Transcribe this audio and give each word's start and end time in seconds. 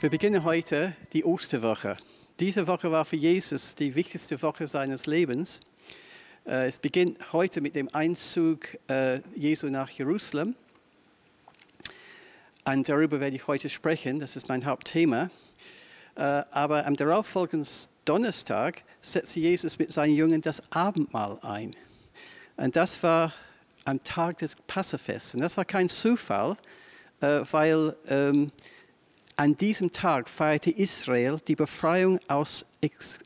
Wir 0.00 0.08
beginnen 0.08 0.44
heute 0.44 0.96
die 1.12 1.26
Osterwoche. 1.26 1.98
Diese 2.38 2.66
Woche 2.66 2.90
war 2.90 3.04
für 3.04 3.16
Jesus 3.16 3.74
die 3.74 3.94
wichtigste 3.94 4.40
Woche 4.40 4.66
seines 4.66 5.04
Lebens. 5.04 5.60
Äh, 6.46 6.68
es 6.68 6.78
beginnt 6.78 7.34
heute 7.34 7.60
mit 7.60 7.74
dem 7.74 7.94
Einzug 7.94 8.78
äh, 8.88 9.20
Jesu 9.36 9.66
nach 9.66 9.90
Jerusalem. 9.90 10.54
Und 12.64 12.88
darüber 12.88 13.20
werde 13.20 13.36
ich 13.36 13.46
heute 13.46 13.68
sprechen, 13.68 14.20
das 14.20 14.36
ist 14.36 14.48
mein 14.48 14.64
Hauptthema. 14.64 15.28
Äh, 16.14 16.22
aber 16.50 16.86
am 16.86 16.96
darauffolgenden 16.96 17.68
Donnerstag 18.06 18.82
setzte 19.02 19.40
Jesus 19.40 19.78
mit 19.78 19.92
seinen 19.92 20.14
Jüngern 20.14 20.40
das 20.40 20.72
Abendmahl 20.72 21.38
ein. 21.42 21.76
Und 22.56 22.74
das 22.74 23.02
war 23.02 23.34
am 23.84 24.02
Tag 24.02 24.38
des 24.38 24.56
Passafests. 24.66 25.34
Und 25.34 25.42
das 25.42 25.58
war 25.58 25.66
kein 25.66 25.90
Zufall, 25.90 26.56
weil 27.20 27.94
ähm, 28.08 28.50
an 29.40 29.56
diesem 29.56 29.90
Tag 29.90 30.28
feierte 30.28 30.70
Israel 30.70 31.38
die 31.48 31.56
Befreiung 31.56 32.20
aus, 32.28 32.66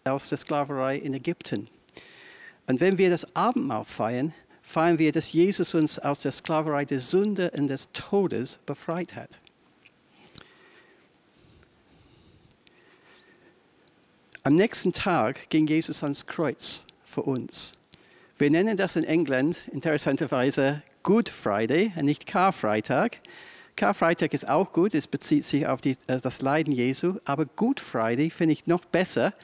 aus 0.04 0.28
der 0.28 0.38
Sklaverei 0.38 0.96
in 0.96 1.12
Ägypten. 1.12 1.68
Und 2.68 2.78
wenn 2.78 2.98
wir 2.98 3.10
das 3.10 3.34
Abendmahl 3.34 3.84
feiern, 3.84 4.32
feiern 4.62 5.00
wir, 5.00 5.10
dass 5.10 5.32
Jesus 5.32 5.74
uns 5.74 5.98
aus 5.98 6.20
der 6.20 6.30
Sklaverei 6.30 6.84
der 6.84 7.00
Sünde 7.00 7.50
und 7.50 7.66
des 7.66 7.88
Todes 7.92 8.60
befreit 8.64 9.16
hat. 9.16 9.40
Am 14.44 14.54
nächsten 14.54 14.92
Tag 14.92 15.50
ging 15.50 15.66
Jesus 15.66 16.04
ans 16.04 16.26
Kreuz 16.26 16.86
für 17.04 17.22
uns. 17.22 17.76
Wir 18.38 18.50
nennen 18.50 18.76
das 18.76 18.94
in 18.94 19.02
England 19.02 19.66
interessanterweise 19.72 20.80
Good 21.02 21.28
Friday 21.28 21.92
und 21.96 22.04
nicht 22.04 22.28
Karfreitag. 22.28 23.18
Karfreitag 23.76 24.32
ist 24.34 24.48
auch 24.48 24.72
gut, 24.72 24.94
es 24.94 25.08
bezieht 25.08 25.44
sich 25.44 25.66
auf 25.66 25.80
die, 25.80 25.96
äh, 26.06 26.20
das 26.20 26.40
Leiden 26.40 26.72
Jesu, 26.72 27.16
aber 27.24 27.44
Good 27.44 27.80
Friday 27.80 28.30
finde 28.30 28.52
ich 28.52 28.66
noch 28.66 28.84
besser, 28.84 29.34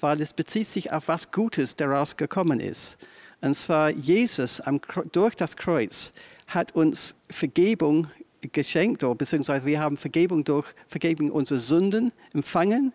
weil 0.00 0.20
es 0.20 0.32
bezieht 0.32 0.66
sich 0.66 0.92
auf 0.92 1.08
was 1.08 1.30
Gutes 1.30 1.76
daraus 1.76 2.16
gekommen 2.16 2.60
ist. 2.60 2.96
Und 3.42 3.54
zwar 3.54 3.90
Jesus 3.90 4.60
am, 4.60 4.80
durch 5.12 5.34
das 5.34 5.56
Kreuz 5.56 6.14
hat 6.48 6.74
uns 6.74 7.14
Vergebung 7.28 8.06
geschenkt, 8.52 9.04
oder 9.04 9.14
beziehungsweise 9.14 9.66
wir 9.66 9.80
haben 9.80 9.96
Vergebung 9.96 10.44
durch 10.44 10.66
Vergebung 10.88 11.30
unserer 11.30 11.58
Sünden 11.58 12.12
empfangen 12.32 12.92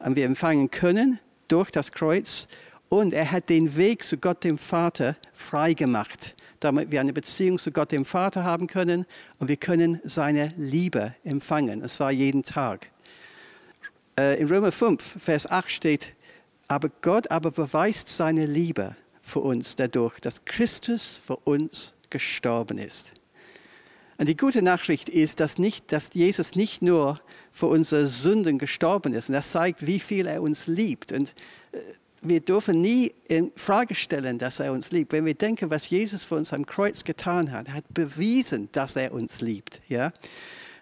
und 0.00 0.16
wir 0.16 0.24
empfangen 0.24 0.70
können 0.70 1.20
durch 1.48 1.70
das 1.70 1.92
Kreuz 1.92 2.48
und 2.88 3.12
er 3.12 3.30
hat 3.30 3.48
den 3.48 3.76
Weg 3.76 4.02
zu 4.02 4.16
Gott 4.16 4.42
dem 4.42 4.58
Vater 4.58 5.16
freigemacht 5.32 6.34
damit 6.66 6.90
wir 6.90 7.00
eine 7.00 7.12
Beziehung 7.12 7.58
zu 7.58 7.70
Gott 7.70 7.92
dem 7.92 8.04
Vater 8.04 8.44
haben 8.44 8.66
können 8.66 9.06
und 9.38 9.48
wir 9.48 9.56
können 9.56 10.00
seine 10.04 10.52
Liebe 10.56 11.14
empfangen. 11.24 11.82
Es 11.82 12.00
war 12.00 12.10
jeden 12.10 12.42
Tag. 12.42 12.90
Äh, 14.18 14.40
in 14.40 14.48
Römer 14.48 14.72
5, 14.72 15.22
Vers 15.22 15.50
8 15.50 15.70
steht, 15.70 16.14
aber 16.68 16.90
Gott 17.00 17.30
aber 17.30 17.50
beweist 17.50 18.08
seine 18.08 18.46
Liebe 18.46 18.96
für 19.22 19.40
uns 19.40 19.76
dadurch, 19.76 20.20
dass 20.20 20.44
Christus 20.44 21.20
für 21.24 21.36
uns 21.36 21.94
gestorben 22.10 22.78
ist. 22.78 23.12
Und 24.18 24.28
die 24.28 24.36
gute 24.36 24.62
Nachricht 24.62 25.08
ist, 25.08 25.40
dass, 25.40 25.58
nicht, 25.58 25.92
dass 25.92 26.10
Jesus 26.14 26.54
nicht 26.54 26.80
nur 26.80 27.20
für 27.52 27.66
unsere 27.66 28.06
Sünden 28.06 28.58
gestorben 28.58 29.12
ist. 29.12 29.28
Und 29.28 29.34
das 29.34 29.50
zeigt, 29.50 29.86
wie 29.86 30.00
viel 30.00 30.26
er 30.26 30.42
uns 30.42 30.66
liebt. 30.66 31.12
Und 31.12 31.34
äh, 31.72 31.78
wir 32.28 32.40
dürfen 32.40 32.80
nie 32.80 33.12
in 33.28 33.52
Frage 33.56 33.94
stellen, 33.94 34.38
dass 34.38 34.60
er 34.60 34.72
uns 34.72 34.92
liebt. 34.92 35.12
Wenn 35.12 35.24
wir 35.24 35.34
denken, 35.34 35.70
was 35.70 35.88
Jesus 35.90 36.24
für 36.24 36.36
uns 36.36 36.52
am 36.52 36.66
Kreuz 36.66 37.04
getan 37.04 37.52
hat, 37.52 37.68
hat 37.68 37.84
bewiesen, 37.92 38.68
dass 38.72 38.96
er 38.96 39.12
uns 39.12 39.40
liebt. 39.40 39.80
Ja? 39.88 40.12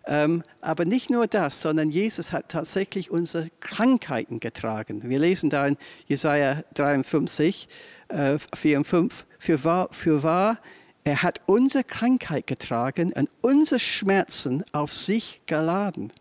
Ähm, 0.07 0.43
aber 0.61 0.85
nicht 0.85 1.11
nur 1.11 1.27
das, 1.27 1.61
sondern 1.61 1.91
Jesus 1.91 2.33
hat 2.33 2.51
tatsächlich 2.51 3.11
unsere 3.11 3.49
Krankheiten 3.61 4.39
getragen. 4.41 5.03
Wir 5.03 5.19
lesen 5.19 5.51
da 5.51 5.67
in 5.67 5.77
Jesaja 6.07 6.63
53, 6.75 7.69
äh, 8.09 8.39
4 8.55 8.79
und 8.79 8.87
5, 8.87 9.27
für 9.39 9.65
wahr, 9.65 9.89
für 9.93 10.23
wahr, 10.23 10.59
er 11.05 11.23
hat 11.23 11.41
unsere 11.47 11.85
Krankheit 11.85 12.47
getragen 12.47 13.13
und 13.13 13.31
unsere 13.43 13.79
Schmerzen 13.79 14.65
auf 14.73 14.93
sich 14.93 15.43
geladen. 15.47 16.13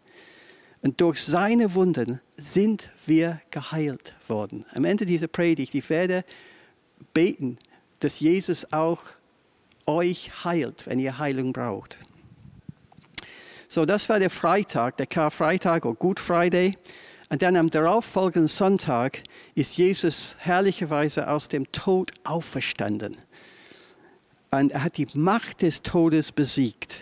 Und 0.82 1.00
durch 1.00 1.24
seine 1.24 1.76
Wunden 1.76 2.20
sind 2.44 2.90
wir 3.06 3.42
geheilt 3.52 4.14
worden. 4.28 4.66
Am 4.74 4.86
Ende 4.86 5.06
dieser 5.06 5.28
Predigt, 5.28 5.74
ich 5.76 5.90
werde 5.90 6.24
beten, 7.14 7.58
dass 8.00 8.20
Jesus 8.20 8.72
auch 8.72 9.02
euch 9.86 10.44
heilt, 10.44 10.88
wenn 10.88 11.00
ihr 11.00 11.18
Heilung 11.18 11.54
braucht. 11.54 11.98
So, 13.68 13.86
das 13.86 14.08
war 14.10 14.20
der 14.20 14.30
Freitag, 14.30 14.98
der 14.98 15.08
Karfreitag 15.08 15.86
oder 15.86 15.96
Good 15.96 16.20
Friday. 16.20 16.78
Und 17.30 17.42
dann 17.42 17.56
am 17.56 17.70
darauffolgenden 17.70 18.48
Sonntag 18.48 19.24
ist 19.56 19.78
Jesus 19.78 20.36
herrlicherweise 20.40 21.30
aus 21.30 21.48
dem 21.48 21.72
Tod 21.72 22.12
auferstanden. 22.24 23.18
Und 24.52 24.72
er 24.72 24.84
hat 24.84 24.98
die 24.98 25.08
Macht 25.16 25.64
des 25.64 25.82
Todes 25.82 26.32
besiegt. 26.32 27.02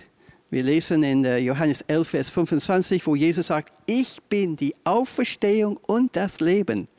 Wir 0.52 0.64
lesen 0.64 1.02
in 1.04 1.24
äh, 1.24 1.38
Johannes 1.38 1.80
11, 1.80 2.10
Vers 2.10 2.30
25, 2.30 3.08
wo 3.08 3.16
Jesus 3.16 3.48
sagt, 3.48 3.72
ich 3.86 4.22
bin 4.24 4.58
die 4.58 4.76
Auferstehung 4.84 5.78
und 5.78 6.14
das 6.18 6.42
Leben. 6.42 6.90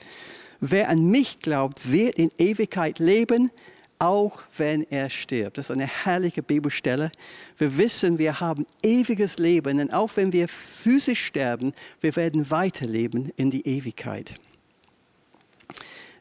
Wer 0.60 0.88
an 0.88 1.04
mich 1.04 1.38
glaubt, 1.38 1.92
wird 1.92 2.14
in 2.14 2.30
Ewigkeit 2.38 2.98
leben, 2.98 3.50
auch 3.98 4.42
wenn 4.56 4.90
er 4.90 5.10
stirbt. 5.10 5.58
Das 5.58 5.66
ist 5.66 5.70
eine 5.70 5.86
herrliche 5.86 6.42
Bibelstelle. 6.42 7.12
Wir 7.58 7.76
wissen, 7.76 8.18
wir 8.18 8.40
haben 8.40 8.66
ewiges 8.82 9.36
Leben 9.36 9.80
und 9.80 9.92
auch 9.92 10.12
wenn 10.14 10.32
wir 10.32 10.48
physisch 10.48 11.22
sterben, 11.26 11.74
wir 12.00 12.16
werden 12.16 12.50
weiterleben 12.50 13.32
in 13.36 13.50
die 13.50 13.66
Ewigkeit. 13.66 14.32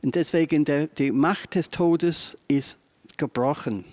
Und 0.04 0.16
deswegen 0.16 0.66
der, 0.66 0.88
die 0.88 1.14
Macht 1.14 1.56
des 1.56 1.70
Todes 1.70 2.38
ist 2.50 2.78
gebrochen. 3.16 3.86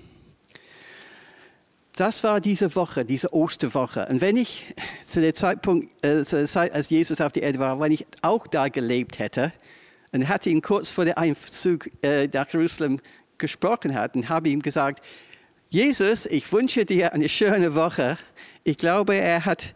Das 1.98 2.22
war 2.22 2.40
diese 2.40 2.76
Woche, 2.76 3.04
diese 3.04 3.34
Osterwoche. 3.34 4.06
Und 4.06 4.20
wenn 4.20 4.36
ich 4.36 4.72
zu 5.04 5.20
dem 5.20 5.34
Zeitpunkt, 5.34 5.88
äh, 6.06 6.22
zu 6.22 6.36
der 6.36 6.46
Zeit, 6.46 6.72
als 6.72 6.90
Jesus 6.90 7.20
auf 7.20 7.32
die 7.32 7.40
Erde 7.40 7.58
war, 7.58 7.80
wenn 7.80 7.90
ich 7.90 8.06
auch 8.22 8.46
da 8.46 8.68
gelebt 8.68 9.18
hätte 9.18 9.52
und 10.12 10.22
hätte 10.22 10.48
ihn 10.48 10.62
kurz 10.62 10.90
vor 10.92 11.06
dem 11.06 11.16
Einzug 11.16 11.90
äh, 12.04 12.28
nach 12.32 12.48
Jerusalem 12.52 13.00
gesprochen 13.36 13.96
hat 13.96 14.14
und 14.14 14.28
habe 14.28 14.48
ihm 14.48 14.62
gesagt, 14.62 15.04
Jesus, 15.70 16.26
ich 16.26 16.52
wünsche 16.52 16.84
dir 16.84 17.12
eine 17.14 17.28
schöne 17.28 17.74
Woche. 17.74 18.16
Ich 18.62 18.76
glaube, 18.76 19.16
er, 19.16 19.44
hat, 19.44 19.72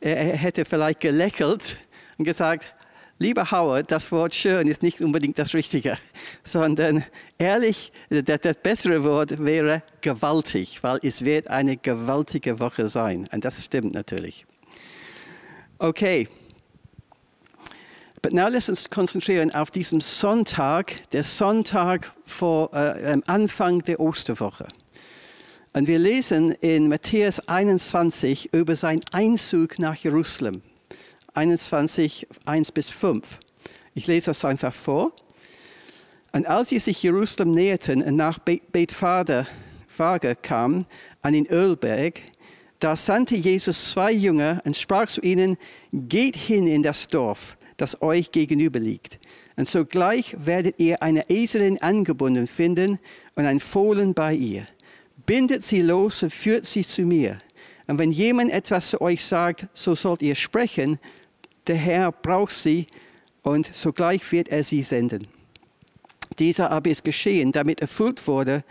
er 0.00 0.34
hätte 0.34 0.64
vielleicht 0.64 1.02
gelächelt 1.02 1.76
und 2.16 2.24
gesagt, 2.24 2.74
Lieber 3.18 3.50
Howard, 3.50 3.90
das 3.90 4.12
Wort 4.12 4.34
schön 4.34 4.68
ist 4.68 4.82
nicht 4.82 5.00
unbedingt 5.00 5.38
das 5.38 5.54
Richtige, 5.54 5.96
sondern 6.44 7.02
ehrlich, 7.38 7.90
das, 8.10 8.40
das 8.42 8.56
bessere 8.56 9.04
Wort 9.04 9.42
wäre 9.42 9.82
gewaltig, 10.02 10.82
weil 10.82 10.98
es 11.02 11.24
wird 11.24 11.48
eine 11.48 11.78
gewaltige 11.78 12.60
Woche 12.60 12.90
sein. 12.90 13.26
Und 13.32 13.42
das 13.42 13.64
stimmt 13.64 13.94
natürlich. 13.94 14.44
Okay. 15.78 16.28
Aber 18.18 18.34
now 18.34 18.48
lass 18.50 18.68
uns 18.68 18.90
konzentrieren 18.90 19.54
auf 19.54 19.70
diesen 19.70 20.00
Sonntag, 20.00 21.08
der 21.12 21.24
Sonntag 21.24 22.12
vor 22.26 22.74
äh, 22.74 23.12
am 23.12 23.22
Anfang 23.26 23.82
der 23.82 23.98
Osterwoche. 23.98 24.66
Und 25.72 25.86
wir 25.86 25.98
lesen 25.98 26.52
in 26.52 26.88
Matthäus 26.88 27.48
21 27.48 28.52
über 28.52 28.76
seinen 28.76 29.02
Einzug 29.12 29.78
nach 29.78 29.94
Jerusalem. 29.94 30.60
21, 31.36 32.26
1 32.46 32.72
bis 32.72 32.90
5. 32.90 33.38
Ich 33.94 34.06
lese 34.06 34.26
das 34.26 34.44
einfach 34.44 34.72
vor. 34.72 35.12
Und 36.32 36.46
als 36.46 36.70
sie 36.70 36.78
sich 36.78 37.02
Jerusalem 37.02 37.52
näherten 37.52 38.02
und 38.02 38.16
nach 38.16 38.38
Bethphage 38.38 39.46
kamen, 40.42 40.86
an 41.22 41.32
den 41.32 41.46
Ölberg, 41.46 42.20
da 42.80 42.94
sandte 42.94 43.36
Jesus 43.36 43.92
zwei 43.92 44.12
Jünger 44.12 44.60
und 44.64 44.76
sprach 44.76 45.06
zu 45.06 45.20
ihnen, 45.22 45.56
geht 45.92 46.36
hin 46.36 46.66
in 46.66 46.82
das 46.82 47.08
Dorf, 47.08 47.56
das 47.76 48.00
euch 48.02 48.32
gegenüber 48.32 48.78
liegt. 48.78 49.18
Und 49.56 49.68
sogleich 49.68 50.36
werdet 50.38 50.78
ihr 50.78 51.02
eine 51.02 51.28
Eselin 51.30 51.80
angebunden 51.80 52.46
finden 52.46 52.98
und 53.34 53.46
ein 53.46 53.60
Fohlen 53.60 54.12
bei 54.12 54.34
ihr. 54.34 54.66
Bindet 55.24 55.62
sie 55.62 55.80
los 55.80 56.22
und 56.22 56.32
führt 56.32 56.66
sie 56.66 56.84
zu 56.84 57.02
mir. 57.02 57.38
Und 57.86 57.98
wenn 57.98 58.12
jemand 58.12 58.50
etwas 58.52 58.90
zu 58.90 59.00
euch 59.00 59.24
sagt, 59.24 59.68
so 59.72 59.94
sollt 59.94 60.20
ihr 60.20 60.34
sprechen, 60.34 60.98
der 61.66 61.76
Herr 61.76 62.12
braucht 62.12 62.52
sie 62.52 62.86
und 63.42 63.70
sogleich 63.74 64.30
wird 64.32 64.48
er 64.48 64.64
sie 64.64 64.82
senden. 64.82 65.26
Dieser 66.38 66.70
aber 66.70 66.90
ist 66.90 67.04
geschehen, 67.04 67.52
damit 67.52 67.80
erfüllt 67.80 68.26
wurde, 68.26 68.64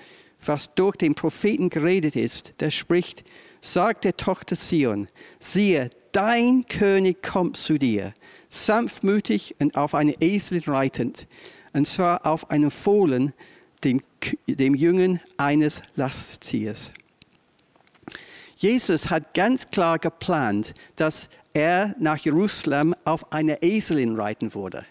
was 0.46 0.74
durch 0.76 0.96
den 0.96 1.16
Propheten 1.16 1.70
geredet 1.70 2.16
ist, 2.16 2.54
der 2.60 2.72
spricht, 2.72 3.24
sagt 3.62 4.04
der 4.04 4.18
Tochter 4.18 4.56
Zion, 4.56 5.08
siehe, 5.40 5.90
dein 6.12 6.66
König 6.66 7.24
kommt 7.24 7.58
zu 7.58 7.78
dir, 7.78 8.14
sanftmütig 8.50 9.56
und 9.60 9.76
auf 9.76 9.96
eine 9.96 10.22
Esel 10.22 10.62
reitend, 10.66 11.28
und 11.74 11.88
zwar 11.88 12.26
auf 12.26 12.50
einem 12.52 12.72
Fohlen, 12.72 13.34
dem, 13.84 14.02
dem 14.48 14.76
Jüngen 14.76 15.20
eines 15.38 15.82
Lasttiers. 15.96 16.92
Jesus 18.58 19.10
hat 19.10 19.34
ganz 19.34 19.68
klar 19.68 20.00
geplant, 20.00 20.74
dass 20.96 21.30
er 21.56 21.96
nach 22.00 22.18
Jerusalem 22.18 22.94
auf 23.06 23.32
einer 23.32 23.64
Eselin 23.64 24.20
reiten 24.20 24.54
würde. 24.54 24.86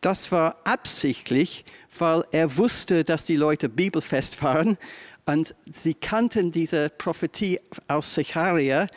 Das 0.00 0.32
war 0.32 0.56
absichtlich, 0.64 1.64
weil 1.98 2.24
er 2.32 2.56
wusste, 2.56 3.04
dass 3.04 3.24
die 3.24 3.36
Leute 3.36 3.68
bibelfest 3.68 4.42
waren 4.42 4.76
und 5.24 5.54
sie 5.70 5.94
kannten 5.94 6.50
diese 6.50 6.90
Prophetie 6.90 7.60
aus 7.86 8.14
Zecharia, 8.14 8.88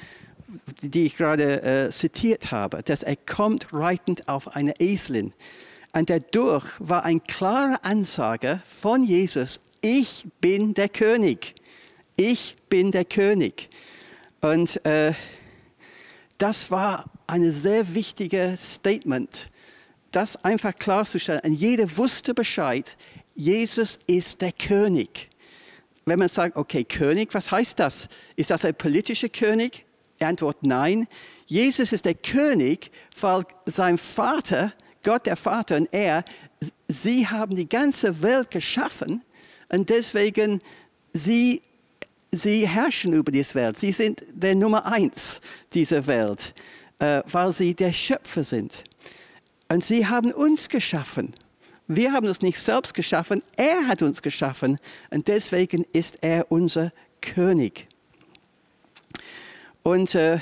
die 0.82 1.06
ich 1.06 1.18
gerade 1.18 1.62
äh, 1.62 1.92
zitiert 1.92 2.52
habe, 2.52 2.82
dass 2.84 3.04
er 3.04 3.16
kommt 3.16 3.68
reitend 3.72 4.28
auf 4.28 4.56
einer 4.56 4.80
Eselin. 4.80 5.34
Und 5.94 6.10
dadurch 6.10 6.66
war 6.80 7.06
eine 7.06 7.20
klare 7.20 7.84
Ansage 7.84 8.62
von 8.66 9.04
Jesus, 9.04 9.60
ich 9.82 10.26
bin 10.42 10.74
der 10.74 10.90
König. 10.90 11.54
Ich 12.16 12.56
bin 12.70 12.92
der 12.92 13.06
König. 13.06 13.70
Und 14.42 14.84
äh, 14.86 15.14
das 16.38 16.72
war 16.72 17.06
ein 17.28 17.52
sehr 17.52 17.94
wichtiges 17.94 18.76
Statement, 18.76 19.50
das 20.12 20.36
einfach 20.44 20.76
klarzustellen. 20.76 21.42
Und 21.44 21.54
jeder 21.54 21.98
wusste 21.98 22.34
Bescheid, 22.34 22.98
Jesus 23.36 24.00
ist 24.08 24.42
der 24.42 24.52
König. 24.52 25.30
Wenn 26.06 26.20
man 26.20 26.30
sagt, 26.30 26.58
okay, 26.58 26.84
König, 26.84 27.34
was 27.34 27.52
heißt 27.52 27.80
das? 27.80 28.10
Ist 28.36 28.50
das 28.50 28.66
ein 28.66 28.76
politischer 28.76 29.30
König? 29.30 29.86
Antwort 30.24 30.64
nein. 30.64 31.08
Jesus 31.46 31.92
ist 31.92 32.06
der 32.06 32.16
König, 32.16 32.92
weil 33.20 33.44
sein 33.66 33.98
Vater, 33.98 34.74
Gott 35.04 35.26
der 35.26 35.36
Vater 35.36 35.78
und 35.78 35.90
er, 35.92 36.24
sie 36.88 37.28
haben 37.28 37.56
die 37.56 37.68
ganze 37.68 38.22
Welt 38.22 38.52
geschaffen 38.52 39.24
und 39.70 39.90
deswegen 39.90 40.62
sie, 41.14 41.62
sie 42.34 42.68
herrschen 42.68 43.14
über 43.14 43.32
diese 43.32 43.56
Welt. 43.56 43.78
Sie 43.78 43.92
sind 43.92 44.24
der 44.34 44.56
Nummer 44.56 44.86
eins 44.86 45.40
dieser 45.74 46.06
Welt, 46.08 46.54
äh, 47.00 47.22
weil 47.26 47.52
sie 47.52 47.74
der 47.74 47.94
Schöpfer 47.94 48.44
sind. 48.44 48.84
Und 49.70 49.84
sie 49.84 50.06
haben 50.08 50.32
uns 50.32 50.68
geschaffen. 50.68 51.34
Wir 51.88 52.14
haben 52.14 52.28
uns 52.28 52.42
nicht 52.42 52.60
selbst 52.60 52.94
geschaffen, 52.94 53.44
er 53.58 53.88
hat 53.88 54.02
uns 54.02 54.22
geschaffen 54.22 54.80
und 55.10 55.28
deswegen 55.28 55.86
ist 55.92 56.18
er 56.22 56.50
unser 56.50 56.94
König. 57.22 57.88
Und 59.84 60.16
äh, 60.16 60.40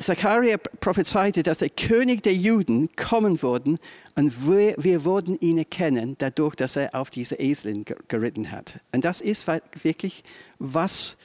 Zachariah 0.00 0.56
prophezeite, 0.56 1.42
dass 1.42 1.58
der 1.58 1.68
König 1.68 2.22
der 2.22 2.34
Juden 2.34 2.88
kommen 2.96 3.42
würde 3.42 3.78
und 4.14 4.46
wir, 4.48 4.74
wir 4.78 5.04
würden 5.04 5.38
ihn 5.40 5.58
erkennen, 5.58 6.16
dadurch, 6.18 6.54
dass 6.54 6.76
er 6.76 6.94
auf 6.94 7.10
diese 7.10 7.36
Eselin 7.36 7.84
geritten 8.08 8.50
hat. 8.50 8.80
Und 8.92 9.04
das 9.04 9.20
ist 9.20 9.46
wirklich, 9.82 10.22
was 10.58 11.16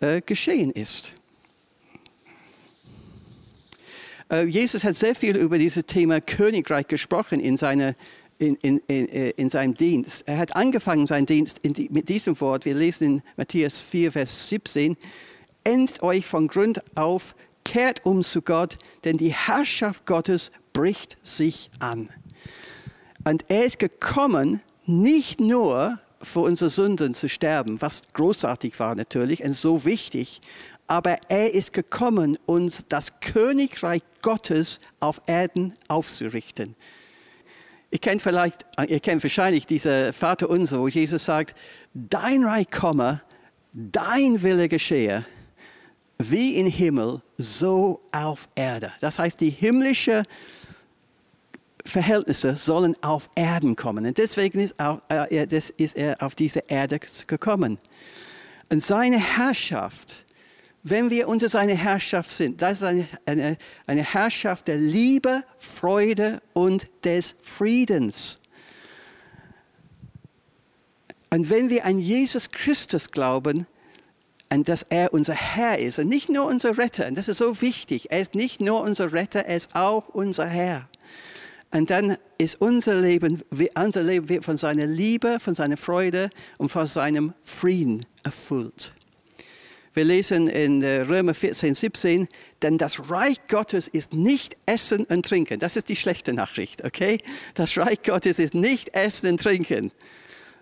äh, 0.00 0.20
geschehen 0.20 0.70
ist. 0.70 1.14
Äh, 4.30 4.44
Jesus 4.44 4.84
hat 4.84 4.94
sehr 4.94 5.14
viel 5.14 5.36
über 5.36 5.58
dieses 5.58 5.86
Thema 5.86 6.20
Königreich 6.20 6.86
gesprochen 6.86 7.40
in, 7.40 7.56
seine, 7.56 7.96
in, 8.38 8.56
in, 8.56 8.82
in, 8.88 9.08
äh, 9.08 9.30
in 9.30 9.48
seinem 9.48 9.74
Dienst. 9.74 10.24
Er 10.26 10.38
hat 10.38 10.54
angefangen 10.54 11.06
seinen 11.06 11.26
Dienst 11.26 11.60
die, 11.64 11.88
mit 11.90 12.08
diesem 12.08 12.38
Wort. 12.40 12.66
Wir 12.66 12.74
lesen 12.74 13.04
in 13.04 13.22
Matthäus 13.36 13.80
4, 13.80 14.12
Vers 14.12 14.48
17. 14.48 14.96
Endet 15.64 16.02
euch 16.02 16.26
von 16.26 16.46
Grund 16.48 16.82
auf, 16.94 17.34
kehrt 17.68 18.06
um 18.06 18.22
zu 18.22 18.40
Gott, 18.40 18.78
denn 19.04 19.18
die 19.18 19.32
Herrschaft 19.32 20.06
Gottes 20.06 20.50
bricht 20.72 21.18
sich 21.22 21.70
an. 21.80 22.08
Und 23.24 23.44
er 23.48 23.66
ist 23.66 23.78
gekommen, 23.78 24.62
nicht 24.86 25.38
nur 25.38 25.98
für 26.22 26.40
unsere 26.40 26.70
Sünden 26.70 27.12
zu 27.12 27.28
sterben, 27.28 27.80
was 27.82 28.00
großartig 28.14 28.80
war 28.80 28.94
natürlich 28.94 29.44
und 29.44 29.52
so 29.52 29.84
wichtig, 29.84 30.40
aber 30.86 31.18
er 31.28 31.52
ist 31.52 31.74
gekommen, 31.74 32.38
uns 32.46 32.86
das 32.88 33.20
Königreich 33.20 34.00
Gottes 34.22 34.78
auf 34.98 35.20
Erden 35.26 35.74
aufzurichten. 35.88 36.74
Ihr 37.90 37.98
kennt 37.98 38.22
vielleicht, 38.22 38.64
ihr 38.86 39.00
kennt 39.00 39.22
wahrscheinlich 39.22 39.66
diese 39.66 40.14
Vater 40.14 40.48
unser, 40.48 40.80
wo 40.80 40.88
Jesus 40.88 41.26
sagt, 41.26 41.54
dein 41.92 42.44
Reich 42.44 42.70
komme, 42.70 43.20
dein 43.74 44.42
Wille 44.42 44.68
geschehe, 44.68 45.26
wie 46.18 46.56
im 46.56 46.66
Himmel, 46.66 47.22
so 47.36 48.00
auf 48.12 48.48
Erde. 48.54 48.92
Das 49.00 49.18
heißt, 49.18 49.40
die 49.40 49.50
himmlischen 49.50 50.24
Verhältnisse 51.84 52.56
sollen 52.56 52.96
auf 53.02 53.30
Erden 53.34 53.76
kommen. 53.76 54.04
Und 54.04 54.18
deswegen 54.18 54.60
ist, 54.60 54.78
auch, 54.78 55.00
äh, 55.08 55.46
ist 55.46 55.96
er 55.96 56.22
auf 56.22 56.34
diese 56.34 56.60
Erde 56.68 56.98
gekommen. 57.26 57.78
Und 58.68 58.82
seine 58.82 59.18
Herrschaft 59.18 60.26
wenn 60.82 61.10
wir 61.10 61.28
unter 61.28 61.48
seiner 61.48 61.74
Herrschaft 61.74 62.30
sind. 62.30 62.62
Das 62.62 62.78
ist 62.78 62.84
eine, 62.84 63.08
eine, 63.26 63.56
eine 63.86 64.02
Herrschaft 64.02 64.68
der 64.68 64.76
Liebe, 64.76 65.42
Freude 65.58 66.40
und 66.52 66.86
des 67.04 67.34
Friedens. 67.42 68.38
Und 71.30 71.50
wenn 71.50 71.68
wir 71.68 71.84
an 71.84 71.98
Jesus 71.98 72.50
Christus 72.50 73.10
glauben, 73.10 73.66
und 74.50 74.68
dass 74.68 74.84
er 74.88 75.12
unser 75.12 75.34
Herr 75.34 75.78
ist 75.78 75.98
und 75.98 76.08
nicht 76.08 76.28
nur 76.28 76.46
unser 76.46 76.78
Retter, 76.78 77.06
und 77.06 77.16
das 77.16 77.28
ist 77.28 77.38
so 77.38 77.60
wichtig, 77.60 78.10
er 78.10 78.20
ist 78.20 78.34
nicht 78.34 78.60
nur 78.60 78.80
unser 78.82 79.12
Retter, 79.12 79.40
er 79.40 79.56
ist 79.56 79.74
auch 79.74 80.08
unser 80.08 80.46
Herr. 80.46 80.88
Und 81.70 81.90
dann 81.90 82.16
ist 82.38 82.60
unser 82.62 82.94
Leben, 82.94 83.42
unser 83.76 84.02
Leben 84.02 84.28
wird 84.30 84.44
von 84.44 84.56
seiner 84.56 84.86
Liebe, 84.86 85.38
von 85.38 85.54
seiner 85.54 85.76
Freude 85.76 86.30
und 86.56 86.70
von 86.70 86.86
seinem 86.86 87.34
Frieden 87.44 88.06
erfüllt. 88.22 88.94
Wir 89.92 90.04
lesen 90.04 90.48
in 90.48 90.82
äh, 90.82 91.00
Römer 91.00 91.34
14, 91.34 91.74
17, 91.74 92.28
denn 92.62 92.78
das 92.78 93.10
Reich 93.10 93.38
Gottes 93.48 93.88
ist 93.88 94.12
nicht 94.12 94.56
Essen 94.64 95.04
und 95.06 95.26
Trinken. 95.26 95.58
Das 95.58 95.76
ist 95.76 95.88
die 95.88 95.96
schlechte 95.96 96.32
Nachricht, 96.32 96.84
okay? 96.84 97.18
Das 97.54 97.76
Reich 97.76 98.02
Gottes 98.02 98.38
ist 98.38 98.54
nicht 98.54 98.94
Essen 98.94 99.30
und 99.30 99.42
Trinken, 99.42 99.92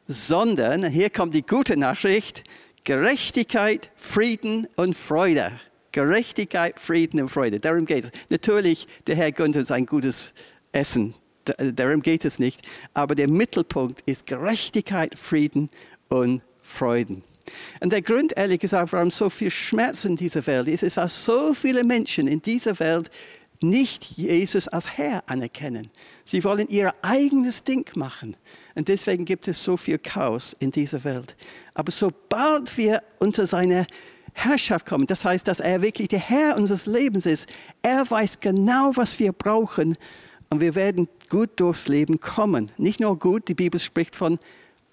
sondern, 0.08 0.84
hier 0.86 1.10
kommt 1.10 1.34
die 1.34 1.44
gute 1.44 1.76
Nachricht, 1.76 2.44
Gerechtigkeit, 2.86 3.90
Frieden 3.96 4.68
und 4.76 4.94
Freude. 4.94 5.50
Gerechtigkeit, 5.90 6.78
Frieden 6.78 7.20
und 7.20 7.28
Freude. 7.30 7.58
Darum 7.58 7.84
geht 7.84 8.04
es. 8.04 8.10
Natürlich, 8.30 8.86
der 9.08 9.16
Herr 9.16 9.32
gönnt 9.32 9.56
uns 9.56 9.72
ein 9.72 9.86
gutes 9.86 10.32
Essen. 10.70 11.12
Darum 11.58 12.00
geht 12.00 12.24
es 12.24 12.38
nicht. 12.38 12.60
Aber 12.94 13.16
der 13.16 13.26
Mittelpunkt 13.26 14.02
ist 14.06 14.24
Gerechtigkeit, 14.26 15.18
Frieden 15.18 15.68
und 16.08 16.42
Freuden. 16.62 17.24
Und 17.80 17.92
der 17.92 18.02
Grund, 18.02 18.36
ehrlich 18.36 18.60
gesagt, 18.60 18.92
warum 18.92 19.10
so 19.10 19.30
viel 19.30 19.50
Schmerz 19.50 20.04
in 20.04 20.14
dieser 20.14 20.46
Welt 20.46 20.68
ist, 20.68 20.84
ist, 20.84 20.96
weil 20.96 21.08
so 21.08 21.54
viele 21.54 21.82
Menschen 21.82 22.28
in 22.28 22.40
dieser 22.40 22.78
Welt 22.78 23.10
nicht 23.62 24.04
Jesus 24.16 24.68
als 24.68 24.96
Herr 24.96 25.22
anerkennen. 25.26 25.88
Sie 26.24 26.44
wollen 26.44 26.68
ihr 26.68 26.92
eigenes 27.02 27.64
Ding 27.64 27.88
machen. 27.96 28.36
Und 28.74 28.88
deswegen 28.88 29.24
gibt 29.24 29.48
es 29.48 29.62
so 29.62 29.76
viel 29.76 29.98
Chaos 29.98 30.54
in 30.58 30.70
dieser 30.70 31.04
Welt. 31.04 31.36
Aber 31.74 31.92
sobald 31.92 32.76
wir 32.76 33.02
unter 33.18 33.46
seine 33.46 33.86
Herrschaft 34.32 34.86
kommen, 34.86 35.06
das 35.06 35.24
heißt, 35.24 35.48
dass 35.48 35.60
er 35.60 35.82
wirklich 35.82 36.08
der 36.08 36.18
Herr 36.18 36.56
unseres 36.56 36.86
Lebens 36.86 37.26
ist, 37.26 37.48
er 37.82 38.08
weiß 38.10 38.40
genau, 38.40 38.92
was 38.94 39.18
wir 39.18 39.32
brauchen 39.32 39.96
und 40.50 40.60
wir 40.60 40.74
werden 40.74 41.08
gut 41.28 41.50
durchs 41.56 41.88
Leben 41.88 42.20
kommen. 42.20 42.70
Nicht 42.76 43.00
nur 43.00 43.18
gut, 43.18 43.48
die 43.48 43.54
Bibel 43.54 43.80
spricht 43.80 44.14
von 44.14 44.38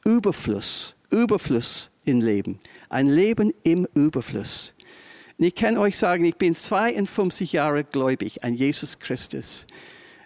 Überfluss, 0.06 0.96
Überfluss 1.12 1.92
im 2.06 2.22
Leben. 2.22 2.60
Ein 2.90 3.08
Leben 3.08 3.54
im 3.64 3.88
Überfluss. 3.94 4.74
Und 5.38 5.46
ich 5.46 5.56
kann 5.56 5.78
euch 5.78 5.98
sagen, 5.98 6.26
ich 6.26 6.36
bin 6.36 6.54
52 6.54 7.54
Jahre 7.54 7.84
gläubig 7.84 8.44
an 8.44 8.54
Jesus 8.54 9.00
Christus. 9.00 9.66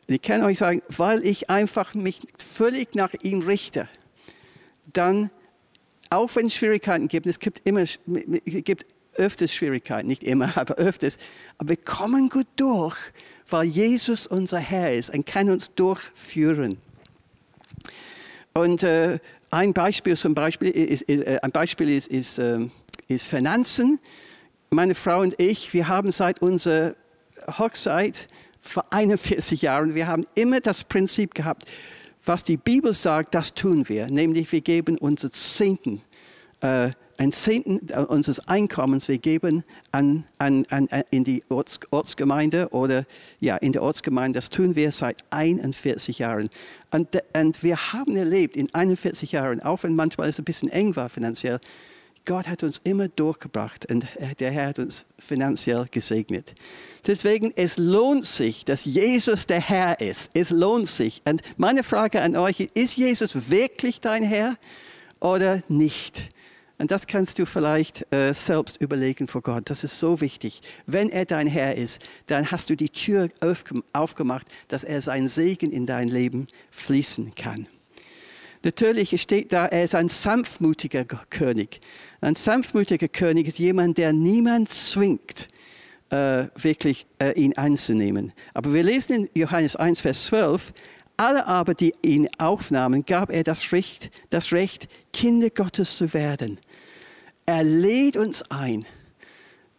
Und 0.07 0.15
ich 0.15 0.21
kann 0.21 0.43
euch 0.43 0.59
sagen, 0.59 0.81
weil 0.89 1.25
ich 1.25 1.49
einfach 1.49 1.93
mich 1.93 2.21
völlig 2.37 2.95
nach 2.95 3.13
ihm 3.21 3.41
richte, 3.41 3.89
dann, 4.93 5.29
auch 6.09 6.33
wenn 6.35 6.47
es 6.47 6.55
Schwierigkeiten 6.55 7.07
gibt, 7.07 7.25
es 7.25 7.39
gibt 7.39 7.61
immer, 7.65 7.81
es 7.81 7.99
gibt 8.45 8.85
öfters 9.15 9.53
Schwierigkeiten, 9.53 10.07
nicht 10.07 10.23
immer, 10.23 10.51
aber 10.57 10.75
öfters, 10.75 11.17
aber 11.57 11.69
wir 11.69 11.77
kommen 11.77 12.29
gut 12.29 12.47
durch, 12.55 12.97
weil 13.49 13.65
Jesus 13.65 14.27
unser 14.27 14.59
Herr 14.59 14.93
ist 14.93 15.13
und 15.13 15.25
kann 15.25 15.49
uns 15.49 15.73
durchführen. 15.73 16.77
Und 18.53 18.83
äh, 18.83 19.19
ein 19.51 19.73
Beispiel 19.73 20.17
zum 20.17 20.33
Beispiel 20.33 20.69
ist, 20.71 21.07
äh, 21.09 21.39
ein 21.41 21.51
Beispiel 21.51 21.89
ist, 21.89 22.07
ist, 22.07 22.39
ähm, 22.39 22.71
ist 23.07 23.25
Finanzen. 23.25 23.99
Meine 24.69 24.95
Frau 24.95 25.21
und 25.21 25.39
ich, 25.39 25.73
wir 25.73 25.87
haben 25.87 26.11
seit 26.11 26.41
unserer 26.41 26.93
Hochzeit 27.57 28.27
vor 28.61 28.85
41 28.89 29.61
Jahren, 29.61 29.95
wir 29.95 30.07
haben 30.07 30.25
immer 30.35 30.59
das 30.59 30.83
Prinzip 30.83 31.33
gehabt, 31.33 31.63
was 32.25 32.43
die 32.43 32.57
Bibel 32.57 32.93
sagt, 32.93 33.33
das 33.33 33.53
tun 33.53 33.87
wir. 33.87 34.07
Nämlich 34.07 34.51
wir 34.51 34.59
geben 34.59 34.97
unser 34.97 35.31
Zehnten, 35.31 36.01
äh, 36.59 36.89
ein 37.17 37.31
Zehnten 37.31 37.79
unseres 38.07 38.45
Einkommens, 38.49 39.07
wir 39.07 39.19
geben 39.19 39.63
an, 39.93 40.25
an, 40.37 40.65
an, 40.69 40.89
in 41.11 41.23
die 41.23 41.43
Orts, 41.47 41.79
Ortsgemeinde 41.91 42.67
oder 42.71 43.05
ja, 43.39 43.55
in 43.55 43.71
der 43.71 43.83
Ortsgemeinde. 43.83 44.37
Das 44.37 44.49
tun 44.49 44.75
wir 44.75 44.91
seit 44.91 45.23
41 45.29 46.19
Jahren. 46.19 46.49
Und, 46.91 47.17
und 47.33 47.63
wir 47.63 47.93
haben 47.93 48.17
erlebt 48.17 48.57
in 48.57 48.67
41 48.75 49.31
Jahren, 49.31 49.61
auch 49.61 49.83
wenn 49.83 49.95
manchmal 49.95 50.27
es 50.27 50.39
ein 50.39 50.43
bisschen 50.45 50.69
eng 50.69 50.97
war 50.97 51.07
finanziell, 51.07 51.61
Gott 52.27 52.47
hat 52.49 52.61
uns 52.61 52.81
immer 52.83 53.07
durchgebracht 53.07 53.89
und 53.89 54.05
der 54.39 54.51
Herr 54.51 54.67
hat 54.67 54.79
uns 54.79 55.05
finanziell 55.17 55.85
gesegnet. 55.89 56.53
Deswegen, 57.07 57.53
es 57.55 57.77
lohnt 57.77 58.25
sich, 58.25 58.65
dass 58.65 58.83
Jesus 58.83 59.47
der 59.47 59.61
Herr 59.61 60.01
ist. 60.01 60.29
Es 60.33 60.49
lohnt 60.49 60.89
sich. 60.89 61.21
Und 61.23 61.41
meine 61.55 61.83
Frage 61.83 62.21
an 62.21 62.35
euch, 62.35 62.67
ist 62.73 62.97
Jesus 62.97 63.49
wirklich 63.49 64.01
dein 64.01 64.23
Herr 64.23 64.57
oder 65.21 65.63
nicht? 65.69 66.29
Und 66.77 66.91
das 66.91 67.07
kannst 67.07 67.39
du 67.39 67.45
vielleicht 67.45 68.05
äh, 68.13 68.33
selbst 68.33 68.75
überlegen 68.81 69.29
vor 69.29 69.41
Gott. 69.41 69.69
Das 69.69 69.85
ist 69.85 69.97
so 69.97 70.19
wichtig. 70.19 70.61
Wenn 70.85 71.09
er 71.09 71.23
dein 71.23 71.47
Herr 71.47 71.75
ist, 71.75 72.01
dann 72.25 72.51
hast 72.51 72.69
du 72.69 72.75
die 72.75 72.89
Tür 72.89 73.29
aufgemacht, 73.93 74.47
dass 74.67 74.83
er 74.83 75.01
seinen 75.01 75.29
Segen 75.29 75.71
in 75.71 75.85
dein 75.85 76.09
Leben 76.09 76.47
fließen 76.71 77.33
kann. 77.35 77.67
Natürlich 78.63 79.19
steht 79.21 79.53
da, 79.53 79.67
er 79.67 79.83
ist 79.83 79.95
ein 79.95 80.09
sanftmutiger 80.09 81.05
König. 81.29 81.81
Ein 82.21 82.35
sanftmutiger 82.35 83.07
König 83.07 83.47
ist 83.47 83.59
jemand, 83.59 83.97
der 83.97 84.13
niemand 84.13 84.69
zwingt, 84.69 85.47
äh, 86.09 86.45
wirklich 86.55 87.05
äh, 87.19 87.33
ihn 87.33 87.57
anzunehmen. 87.57 88.33
Aber 88.53 88.73
wir 88.73 88.83
lesen 88.83 89.27
in 89.27 89.41
Johannes 89.41 89.75
1, 89.75 90.01
Vers 90.01 90.25
12, 90.25 90.73
alle 91.17 91.47
aber, 91.47 91.73
die 91.73 91.93
ihn 92.03 92.29
aufnahmen, 92.37 93.05
gab 93.05 93.31
er 93.31 93.43
das 93.43 93.71
Recht, 93.71 94.11
das 94.29 94.51
Recht, 94.51 94.87
Kinder 95.11 95.49
Gottes 95.49 95.97
zu 95.97 96.13
werden. 96.13 96.59
Er 97.45 97.63
lädt 97.63 98.17
uns 98.17 98.43
ein, 98.51 98.85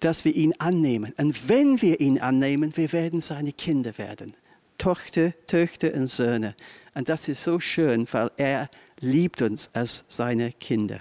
dass 0.01 0.25
wir 0.25 0.35
ihn 0.35 0.55
annehmen. 0.59 1.13
Und 1.17 1.49
wenn 1.49 1.81
wir 1.81 2.01
ihn 2.01 2.19
annehmen, 2.19 2.77
wir 2.77 2.93
werden 2.93 3.21
seine 3.21 3.53
Kinder 3.53 3.97
werden. 3.99 4.35
Tochter, 4.79 5.33
Töchter 5.47 5.93
und 5.95 6.07
Söhne. 6.07 6.55
Und 6.99 7.09
das 7.09 7.29
ist 7.29 7.45
so 7.45 7.61
schön, 7.61 8.09
weil 8.11 8.29
er 8.39 8.69
liebt 8.99 9.41
uns 9.41 9.71
als 9.73 10.03
seine 10.09 10.51
Kinder. 10.51 10.99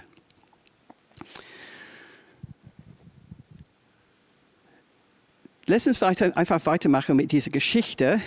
Lass 5.66 5.88
uns 5.88 6.00
weiter, 6.00 6.36
einfach 6.36 6.64
weitermachen 6.66 7.16
mit 7.16 7.32
dieser 7.32 7.50
Geschichte. 7.50 8.20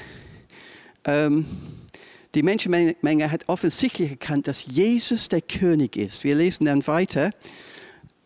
Ähm, 1.05 1.45
die 2.35 2.43
Menschenmenge 2.43 3.31
hat 3.31 3.47
offensichtlich 3.47 4.11
erkannt, 4.11 4.47
dass 4.47 4.65
Jesus 4.65 5.29
der 5.29 5.41
König 5.41 5.95
ist. 5.95 6.25
Wir 6.25 6.35
lesen 6.35 6.65
dann 6.65 6.85
weiter. 6.87 7.31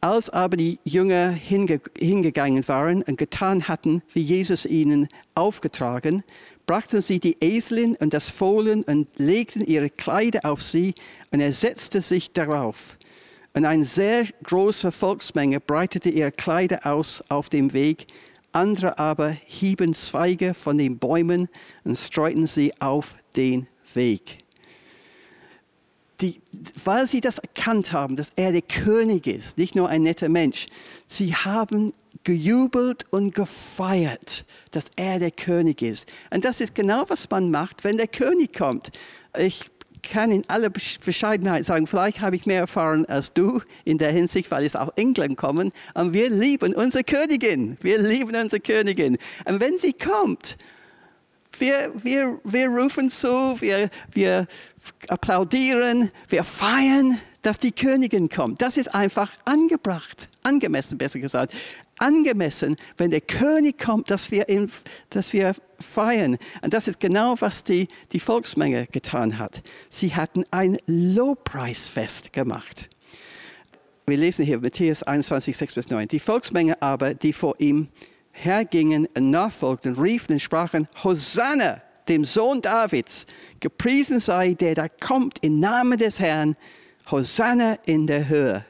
Als 0.01 0.31
aber 0.31 0.57
die 0.57 0.79
Jünger 0.83 1.29
hinge 1.29 1.81
hingegangen 1.95 2.67
waren 2.67 3.03
und 3.03 3.17
getan 3.17 3.67
hatten, 3.67 4.01
wie 4.11 4.21
Jesus 4.21 4.65
ihnen 4.65 5.07
aufgetragen, 5.35 6.23
brachten 6.65 7.01
sie 7.01 7.19
die 7.19 7.37
Eselin 7.41 7.95
und 7.95 8.13
das 8.13 8.29
Fohlen 8.29 8.83
und 8.83 9.07
legten 9.17 9.65
ihre 9.65 9.89
Kleider 9.89 10.41
auf 10.43 10.61
sie, 10.61 10.93
und 11.31 11.39
er 11.39 11.53
setzte 11.53 12.01
sich 12.01 12.31
darauf. 12.31 12.97
Und 13.53 13.65
eine 13.65 13.85
sehr 13.85 14.25
große 14.43 14.91
Volksmenge 14.91 15.59
breitete 15.59 16.09
ihre 16.09 16.31
Kleider 16.31 16.85
aus 16.85 17.23
auf 17.29 17.49
dem 17.49 17.73
Weg, 17.73 18.07
andere 18.51 18.99
aber 18.99 19.29
hieben 19.29 19.93
Zweige 19.93 20.53
von 20.53 20.77
den 20.77 20.97
Bäumen 20.97 21.49
und 21.83 21.97
streuten 21.97 22.47
sie 22.47 22.73
auf 22.81 23.15
den 23.35 23.67
Weg. 23.93 24.39
Die, 26.21 26.41
weil 26.83 27.07
sie 27.07 27.19
das 27.19 27.39
erkannt 27.39 27.91
haben, 27.91 28.15
dass 28.15 28.31
er 28.37 28.53
der 28.53 28.61
König 28.61 29.27
ist, 29.27 29.57
nicht 29.57 29.75
nur 29.75 29.89
ein 29.89 30.03
netter 30.03 30.29
Mensch, 30.29 30.67
sie 31.07 31.35
haben 31.35 31.91
gejubelt 32.25 33.05
und 33.11 33.33
gefeiert, 33.33 34.43
dass 34.71 34.85
er 34.97 35.19
der 35.19 35.31
König 35.31 35.81
ist. 35.81 36.11
Und 36.31 36.43
das 36.43 36.59
ist 36.59 36.75
genau, 36.75 37.05
was 37.07 37.29
man 37.29 37.49
macht, 37.51 37.85
wenn 37.85 37.95
der 37.95 38.07
König 38.07 38.57
kommt. 38.57 38.91
Ich 39.37 39.71
kann 40.01 40.31
in 40.31 40.47
aller 40.49 40.69
Bescheidenheit 40.69 41.65
sagen, 41.65 41.87
vielleicht 41.87 42.21
habe 42.21 42.35
ich 42.35 42.45
mehr 42.45 42.59
erfahren 42.59 43.05
als 43.05 43.33
du 43.33 43.61
in 43.85 43.97
der 43.97 44.11
Hinsicht, 44.11 44.51
weil 44.51 44.65
ich 44.65 44.75
aus 44.75 44.89
England 44.95 45.37
komme. 45.37 45.71
Und 45.93 46.13
wir 46.13 46.29
lieben 46.29 46.73
unsere 46.73 47.03
Königin. 47.03 47.77
Wir 47.81 47.99
lieben 47.99 48.35
unsere 48.35 48.59
Königin. 48.59 49.17
Und 49.45 49.59
wenn 49.59 49.77
sie 49.77 49.93
kommt, 49.93 50.57
wir, 51.59 51.91
wir, 51.95 52.39
wir 52.43 52.67
rufen 52.67 53.09
zu, 53.09 53.59
wir, 53.61 53.89
wir 54.11 54.47
applaudieren, 55.07 56.11
wir 56.27 56.43
feiern, 56.43 57.19
dass 57.45 57.59
die 57.59 57.71
Königin 57.71 58.27
kommt. 58.27 58.61
Das 58.61 58.75
ist 58.75 58.95
einfach 58.95 59.31
angebracht, 59.45 60.29
angemessen, 60.41 60.97
besser 60.97 61.19
gesagt. 61.19 61.53
Angemessen, 61.99 62.75
wenn 62.97 63.11
der 63.11 63.21
König 63.21 63.77
kommt, 63.77 64.09
dass 64.09 64.31
wir, 64.31 64.49
ihn, 64.49 64.69
dass 65.11 65.31
wir 65.31 65.53
feiern. 65.79 66.37
Und 66.61 66.73
das 66.73 66.87
ist 66.87 66.99
genau, 66.99 67.35
was 67.39 67.63
die, 67.63 67.87
die 68.11 68.19
Volksmenge 68.19 68.87
getan 68.87 69.37
hat. 69.37 69.61
Sie 69.89 70.15
hatten 70.15 70.43
ein 70.49 70.77
Lobpreisfest 70.87 72.33
gemacht. 72.33 72.89
Wir 74.07 74.17
lesen 74.17 74.43
hier 74.43 74.59
Matthäus 74.59 75.03
21, 75.03 75.55
6 75.55 75.75
bis 75.75 75.89
9. 75.89 76.07
Die 76.07 76.19
Volksmenge 76.19 76.81
aber, 76.81 77.13
die 77.13 77.31
vor 77.31 77.55
ihm 77.59 77.89
hergingen 78.31 79.07
und 79.15 79.29
nachfolgten, 79.29 79.95
riefen 79.95 80.33
und 80.33 80.39
sprachen, 80.39 80.87
Hosanna, 81.03 81.81
dem 82.09 82.25
Sohn 82.25 82.61
Davids, 82.61 83.27
gepriesen 83.59 84.19
sei 84.19 84.53
der, 84.53 84.73
der 84.73 84.89
kommt 84.89 85.37
im 85.43 85.59
Namen 85.59 85.97
des 85.97 86.19
Herrn, 86.19 86.55
Hosanna 87.09 87.77
in 87.85 88.07
der 88.07 88.27
Höhe. 88.27 88.65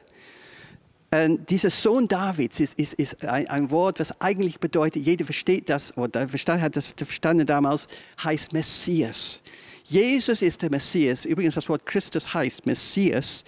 Und 1.10 1.48
dieser 1.48 1.70
Sohn 1.70 2.08
Davids 2.08 2.60
ist, 2.60 2.78
ist, 2.78 2.94
ist 2.94 3.24
ein, 3.24 3.46
ein, 3.48 3.70
Wort, 3.70 4.00
was 4.00 4.20
eigentlich 4.20 4.58
bedeutet, 4.58 5.06
jeder 5.06 5.24
versteht 5.24 5.68
das, 5.68 5.96
oder 5.96 6.28
verstanden, 6.28 6.62
hat 6.62 6.76
das 6.76 6.88
verstanden 6.88 7.46
damals, 7.46 7.86
heißt 8.22 8.52
Messias. 8.52 9.40
Jesus 9.84 10.42
ist 10.42 10.62
der 10.62 10.70
Messias. 10.70 11.24
Übrigens, 11.24 11.54
das 11.54 11.68
Wort 11.68 11.86
Christus 11.86 12.34
heißt 12.34 12.66
Messias. 12.66 13.44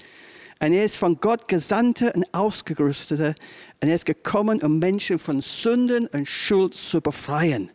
Und 0.61 0.73
er 0.73 0.85
ist 0.85 0.97
von 0.97 1.19
Gott 1.21 1.49
gesandter 1.49 2.15
und 2.15 2.33
ausgerüsteter. 2.33 3.35
Und 3.83 3.89
er 3.89 3.95
ist 3.95 4.07
gekommen, 4.07 4.63
um 4.63 4.79
Menschen 4.79 5.19
von 5.19 5.41
Sünden 5.41 6.07
und 6.09 6.29
Schuld 6.29 6.75
zu 6.75 7.01
befreien. 7.01 7.71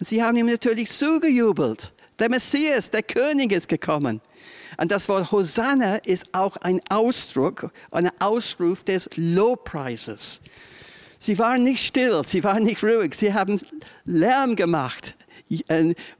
Und 0.00 0.06
sie 0.06 0.22
haben 0.22 0.36
ihm 0.36 0.46
natürlich 0.46 0.90
zugejubelt. 0.90 1.92
Der 2.18 2.28
Messias, 2.28 2.90
der 2.90 3.02
König 3.02 3.52
ist 3.52 3.68
gekommen. 3.68 4.20
Und 4.76 4.90
das 4.90 5.08
Wort 5.08 5.30
Hosanna 5.32 5.96
ist 5.96 6.34
auch 6.34 6.56
ein 6.58 6.80
Ausdruck, 6.88 7.70
ein 7.90 8.10
Ausruf 8.20 8.84
des 8.84 9.08
Lobpreises. 9.16 10.40
Sie 11.18 11.38
waren 11.38 11.64
nicht 11.64 11.84
still, 11.84 12.22
sie 12.24 12.44
waren 12.44 12.64
nicht 12.64 12.82
ruhig, 12.82 13.14
sie 13.14 13.34
haben 13.34 13.60
Lärm 14.04 14.56
gemacht, 14.56 15.14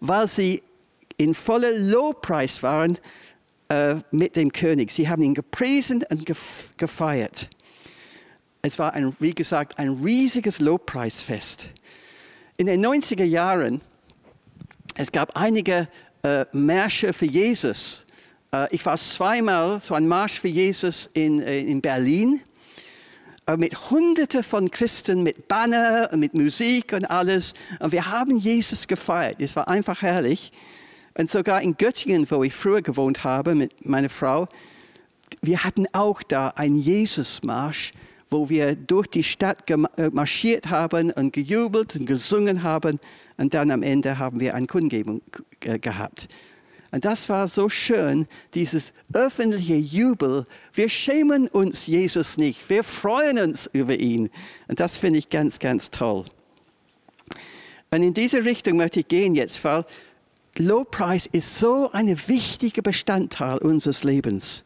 weil 0.00 0.28
sie 0.28 0.62
in 1.16 1.34
voller 1.34 1.72
Lobpreis 1.72 2.62
waren 2.62 2.98
äh, 3.68 3.96
mit 4.10 4.36
dem 4.36 4.52
König. 4.52 4.90
Sie 4.90 5.08
haben 5.08 5.22
ihn 5.22 5.34
gepriesen 5.34 6.04
und 6.08 6.24
gefeiert. 6.76 7.48
Es 8.62 8.78
war, 8.78 8.94
ein, 8.94 9.14
wie 9.20 9.34
gesagt, 9.34 9.78
ein 9.78 9.90
riesiges 10.02 10.58
Lobpreisfest. 10.58 11.70
In 12.56 12.66
den 12.66 12.84
90er 12.84 13.24
Jahren, 13.24 13.80
es 14.95 15.12
gab 15.12 15.37
einige 15.37 15.88
äh, 16.23 16.45
Märsche 16.52 17.12
für 17.12 17.26
Jesus 17.26 18.04
äh, 18.52 18.75
ich 18.75 18.85
war 18.87 18.97
zweimal 18.97 19.80
so 19.80 19.95
ein 19.95 20.09
Marsch 20.09 20.40
für 20.40 20.49
Jesus 20.49 21.09
in, 21.12 21.40
äh, 21.40 21.61
in 21.61 21.80
Berlin 21.80 22.40
äh, 23.47 23.57
mit 23.57 23.90
Hunderten 23.90 24.42
von 24.42 24.71
Christen, 24.71 25.23
mit 25.23 25.49
Banner, 25.49 26.11
mit 26.16 26.35
Musik 26.35 26.92
und 26.92 27.04
alles. 27.04 27.54
Und 27.80 27.92
wir 27.92 28.11
haben 28.11 28.38
Jesus 28.38 28.87
gefeiert. 28.87 29.37
Es 29.40 29.57
war 29.57 29.68
einfach 29.68 30.02
herrlich. 30.02 30.52
Und 31.16 31.28
sogar 31.28 31.62
in 31.62 31.76
Göttingen, 31.76 32.30
wo 32.30 32.45
ich 32.45 32.54
früher 32.54 32.80
gewohnt 32.80 33.25
habe 33.25 33.54
mit 33.54 33.85
meiner 33.85 34.09
Frau, 34.09 34.47
wir 35.42 35.64
hatten 35.64 35.87
auch 35.92 36.23
da 36.23 36.49
einen 36.49 36.78
Jesusmarsch, 36.78 37.92
wo 38.30 38.49
wir 38.49 38.76
durch 38.76 39.06
die 39.06 39.25
Stadt 39.25 39.64
marschiert 40.12 40.70
haben 40.70 41.11
und 41.11 41.32
gejubelt 41.32 41.97
und 41.97 42.06
gesungen 42.06 42.62
haben. 42.62 43.00
Und 43.37 43.54
dann 43.54 43.70
am 43.70 43.82
Ende 43.82 44.18
haben 44.18 44.40
wir 44.40 44.54
eine 44.54 44.66
Kundgebung 44.66 45.23
gehabt. 45.61 46.28
Und 46.90 47.04
das 47.04 47.28
war 47.28 47.49
so 47.49 47.68
schön, 47.68 48.26
dieses 48.54 48.92
öffentliche 49.12 49.75
Jubel. 49.75 50.47
Wir 50.73 50.88
schämen 50.88 51.49
uns 51.49 51.87
Jesus 51.87 52.38
nicht, 52.38 52.68
wir 52.70 52.82
freuen 52.82 53.38
uns 53.38 53.68
über 53.73 53.99
ihn. 53.99 54.30
Und 54.68 54.80
das 54.80 54.97
finde 54.97 55.18
ich 55.18 55.28
ganz, 55.28 55.58
ganz 55.58 55.90
toll. 55.90 56.25
Und 57.90 58.02
in 58.02 58.14
diese 58.14 58.44
Richtung 58.44 58.76
möchte 58.78 59.00
ich 59.00 59.08
gehen 59.08 59.35
jetzt, 59.35 59.62
weil 59.64 59.85
Lobpreis 60.56 61.26
ist 61.26 61.58
so 61.58 61.90
ein 61.92 62.08
wichtiger 62.26 62.82
Bestandteil 62.82 63.58
unseres 63.58 64.02
Lebens. 64.02 64.64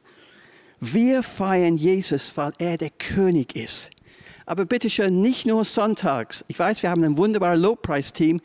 Wir 0.85 1.23
feiern 1.23 1.77
Jesus, 1.77 2.37
weil 2.37 2.51
er 2.59 2.77
der 2.77 2.91
König 2.91 3.55
ist. 3.55 3.89
Aber 4.47 4.65
bitte 4.65 4.91
schön, 4.91 5.21
nicht 5.21 5.47
nur 5.47 5.65
sonntags. 5.65 6.45
Ich 6.49 6.59
weiß, 6.59 6.83
wir 6.83 6.91
haben 6.91 7.05
ein 7.05 7.17
wunderbares 7.17 7.61
Lobpreisteam, 7.61 8.41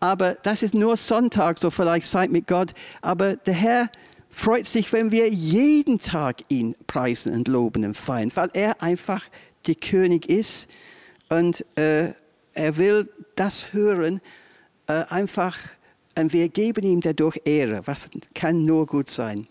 aber 0.00 0.36
das 0.36 0.62
ist 0.62 0.72
nur 0.72 0.96
Sonntag, 0.96 1.58
so 1.58 1.68
vielleicht 1.70 2.06
Zeit 2.06 2.30
mit 2.30 2.46
Gott. 2.46 2.72
Aber 3.02 3.36
der 3.36 3.52
Herr 3.52 3.90
freut 4.30 4.64
sich, 4.64 4.90
wenn 4.94 5.12
wir 5.12 5.28
jeden 5.28 5.98
Tag 5.98 6.38
ihn 6.48 6.74
preisen 6.86 7.34
und 7.34 7.46
loben 7.46 7.84
und 7.84 7.94
feiern, 7.94 8.32
weil 8.36 8.48
er 8.54 8.80
einfach 8.80 9.24
der 9.66 9.74
König 9.74 10.30
ist 10.30 10.68
und 11.28 11.62
äh, 11.76 12.14
er 12.54 12.76
will 12.78 13.10
das 13.36 13.74
hören, 13.74 14.22
äh, 14.86 15.04
einfach, 15.10 15.58
und 16.18 16.32
wir 16.32 16.48
geben 16.48 16.86
ihm 16.86 17.02
dadurch 17.02 17.38
Ehre, 17.44 17.82
was 17.84 18.08
kann 18.34 18.64
nur 18.64 18.86
gut 18.86 19.10
sein. 19.10 19.46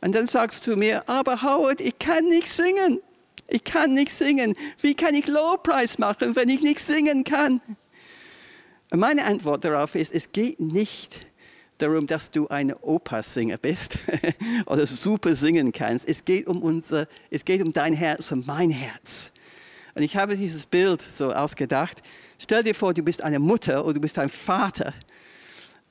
Und 0.00 0.14
dann 0.14 0.26
sagst 0.26 0.66
du 0.66 0.76
mir, 0.76 1.08
aber 1.08 1.42
Howard, 1.42 1.80
ich 1.80 1.98
kann 1.98 2.26
nicht 2.28 2.48
singen. 2.48 3.00
Ich 3.48 3.64
kann 3.64 3.94
nicht 3.94 4.10
singen. 4.10 4.54
Wie 4.80 4.94
kann 4.94 5.14
ich 5.14 5.26
Lobpreis 5.26 5.98
machen, 5.98 6.34
wenn 6.36 6.48
ich 6.48 6.60
nicht 6.60 6.80
singen 6.80 7.24
kann? 7.24 7.60
Meine 8.92 9.24
Antwort 9.24 9.64
darauf 9.64 9.94
ist, 9.94 10.12
es 10.12 10.30
geht 10.32 10.60
nicht 10.60 11.26
darum, 11.78 12.06
dass 12.06 12.30
du 12.30 12.48
eine 12.48 12.78
Opersinger 12.78 13.58
bist 13.58 13.98
oder 14.66 14.86
super 14.86 15.34
singen 15.34 15.72
kannst. 15.72 16.08
Es 16.08 16.24
geht 16.24 16.46
um 16.46 16.62
unser, 16.62 17.06
es 17.30 17.44
geht 17.44 17.62
um 17.62 17.72
dein 17.72 17.92
Herz 17.92 18.32
und 18.32 18.46
mein 18.46 18.70
Herz. 18.70 19.32
Und 19.94 20.02
ich 20.02 20.16
habe 20.16 20.36
dieses 20.36 20.66
Bild 20.66 21.02
so 21.02 21.32
ausgedacht. 21.32 22.02
Stell 22.38 22.62
dir 22.62 22.74
vor, 22.74 22.92
du 22.94 23.02
bist 23.02 23.22
eine 23.22 23.38
Mutter 23.38 23.84
oder 23.84 23.94
du 23.94 24.00
bist 24.00 24.18
ein 24.18 24.28
Vater 24.28 24.92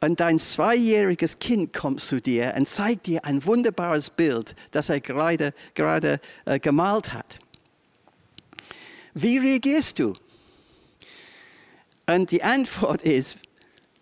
und 0.05 0.19
dein 0.19 0.37
zweijähriges 0.37 1.39
Kind 1.39 1.73
kommt 1.73 1.99
zu 1.99 2.21
dir 2.21 2.53
und 2.55 2.69
zeigt 2.69 3.07
dir 3.07 3.25
ein 3.25 3.43
wunderbares 3.43 4.11
Bild, 4.11 4.55
das 4.69 4.89
er 4.89 4.99
gerade, 4.99 5.51
gerade 5.73 6.19
äh, 6.45 6.59
gemalt 6.59 7.11
hat. 7.11 7.39
Wie 9.15 9.39
reagierst 9.39 9.97
du? 9.97 10.13
Und 12.05 12.29
die 12.29 12.43
Antwort 12.43 13.01
ist, 13.01 13.39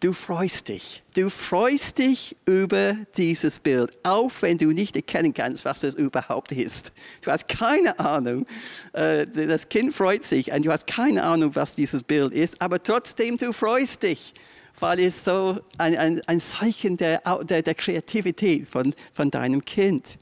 du 0.01 0.11
freust 0.11 0.67
dich. 0.67 1.03
Du 1.15 1.29
freust 1.29 1.99
dich 1.99 2.35
über 2.45 2.97
dieses 3.15 3.61
Bild, 3.61 3.97
auch 4.03 4.31
wenn 4.41 4.57
du 4.57 4.73
nicht 4.73 4.97
erkennen 4.97 5.33
kannst, 5.33 5.63
was 5.63 5.83
es 5.83 5.93
überhaupt 5.93 6.51
ist. 6.51 6.91
Du 7.21 7.31
hast 7.31 7.47
keine 7.47 7.97
Ahnung. 7.97 8.45
Äh, 8.91 9.25
das 9.25 9.69
Kind 9.69 9.95
freut 9.95 10.25
sich 10.25 10.51
und 10.51 10.65
du 10.65 10.71
hast 10.73 10.85
keine 10.85 11.23
Ahnung, 11.23 11.55
was 11.55 11.75
dieses 11.75 12.03
Bild 12.03 12.33
ist, 12.33 12.61
aber 12.61 12.83
trotzdem 12.83 13.37
du 13.37 13.53
freust 13.53 14.03
dich, 14.03 14.33
weil 14.79 14.99
es 14.99 15.23
so 15.23 15.59
ein, 15.77 15.97
ein, 15.97 16.21
ein 16.27 16.39
Zeichen 16.39 16.97
der, 16.97 17.21
der, 17.43 17.61
der 17.61 17.75
Kreativität 17.75 18.67
von, 18.67 18.93
von 19.13 19.31
deinem 19.31 19.63
Kind. 19.63 20.17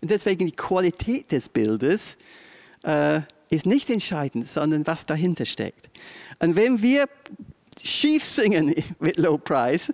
Und 0.00 0.10
deswegen 0.10 0.46
die 0.46 0.52
Qualität 0.52 1.32
des 1.32 1.48
Bildes 1.48 2.16
äh, 2.82 3.20
ist 3.50 3.66
nicht 3.66 3.90
entscheidend, 3.90 4.48
sondern 4.48 4.86
was 4.86 5.06
dahinter 5.06 5.46
steckt. 5.46 5.88
Und 6.40 6.56
wenn 6.56 6.82
wir 6.82 7.08
schief 7.82 8.24
singen 8.24 8.74
mit 8.98 9.16
Low 9.16 9.38
Price, 9.38 9.92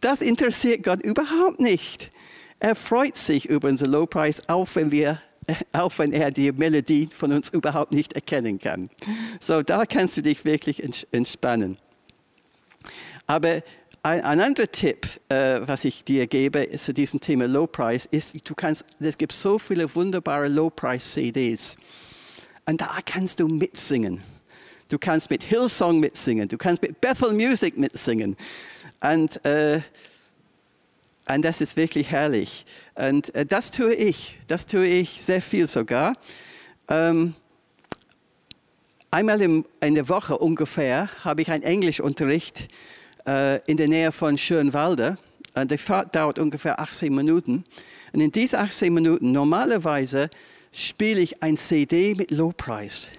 das 0.00 0.20
interessiert 0.20 0.82
Gott 0.82 1.02
überhaupt 1.02 1.60
nicht. 1.60 2.10
Er 2.58 2.74
freut 2.74 3.16
sich 3.16 3.48
über 3.48 3.68
unser 3.68 3.86
Low 3.86 4.06
Price, 4.06 4.42
auch 4.48 4.68
wenn 4.74 4.90
wir 4.90 5.20
auch 5.72 5.92
wenn 5.98 6.12
er 6.12 6.30
die 6.30 6.52
Melodie 6.52 7.08
von 7.16 7.32
uns 7.32 7.50
überhaupt 7.50 7.92
nicht 7.92 8.14
erkennen 8.14 8.58
kann. 8.58 8.90
So, 9.40 9.62
da 9.62 9.86
kannst 9.86 10.16
du 10.16 10.22
dich 10.22 10.44
wirklich 10.44 10.82
entspannen. 11.12 11.78
Aber 13.26 13.62
ein, 14.02 14.20
ein 14.22 14.40
anderer 14.40 14.70
Tipp, 14.70 15.06
äh, 15.28 15.60
was 15.62 15.84
ich 15.84 16.04
dir 16.04 16.26
gebe 16.26 16.70
zu 16.78 16.94
diesem 16.94 17.20
Thema 17.20 17.46
Low 17.46 17.66
Price, 17.66 18.06
ist, 18.10 18.36
du 18.48 18.54
kannst, 18.54 18.84
es 19.00 19.18
gibt 19.18 19.32
so 19.32 19.58
viele 19.58 19.92
wunderbare 19.94 20.48
Low 20.48 20.70
Price 20.70 21.12
CDs. 21.12 21.76
Und 22.66 22.80
da 22.80 22.98
kannst 23.04 23.40
du 23.40 23.48
mitsingen. 23.48 24.22
Du 24.88 24.98
kannst 24.98 25.30
mit 25.30 25.42
Hillsong 25.42 25.98
mitsingen. 25.98 26.48
Du 26.48 26.56
kannst 26.56 26.82
mit 26.82 27.00
Bethel 27.00 27.32
Music 27.32 27.76
mitsingen. 27.76 28.36
Und, 29.00 29.44
äh, 29.44 29.80
und 31.28 31.44
das 31.44 31.60
ist 31.60 31.76
wirklich 31.76 32.10
herrlich. 32.10 32.64
Und 32.94 33.34
äh, 33.34 33.44
das 33.44 33.72
tue 33.72 33.92
ich. 33.94 34.38
Das 34.46 34.66
tue 34.66 34.86
ich 34.86 35.22
sehr 35.22 35.42
viel 35.42 35.66
sogar. 35.66 36.16
Ähm, 36.88 37.34
einmal 39.10 39.40
im, 39.40 39.64
in 39.80 39.96
der 39.96 40.08
Woche 40.08 40.38
ungefähr 40.38 41.08
habe 41.24 41.42
ich 41.42 41.50
einen 41.50 41.64
Englischunterricht 41.64 42.68
äh, 43.26 43.60
in 43.66 43.76
der 43.76 43.88
Nähe 43.88 44.12
von 44.12 44.38
Schönwalde. 44.38 45.16
Und 45.54 45.70
die 45.70 45.78
Fahrt 45.78 46.14
dauert 46.14 46.38
ungefähr 46.38 46.80
18 46.80 47.14
Minuten. 47.14 47.64
Und 48.12 48.20
in 48.20 48.32
diesen 48.32 48.58
18 48.58 48.92
Minuten, 48.92 49.32
normalerweise 49.32 50.30
spiele 50.72 51.20
ich 51.20 51.42
ein 51.42 51.56
CD 51.56 52.14
mit 52.14 52.30
Lowpreis. 52.30 53.10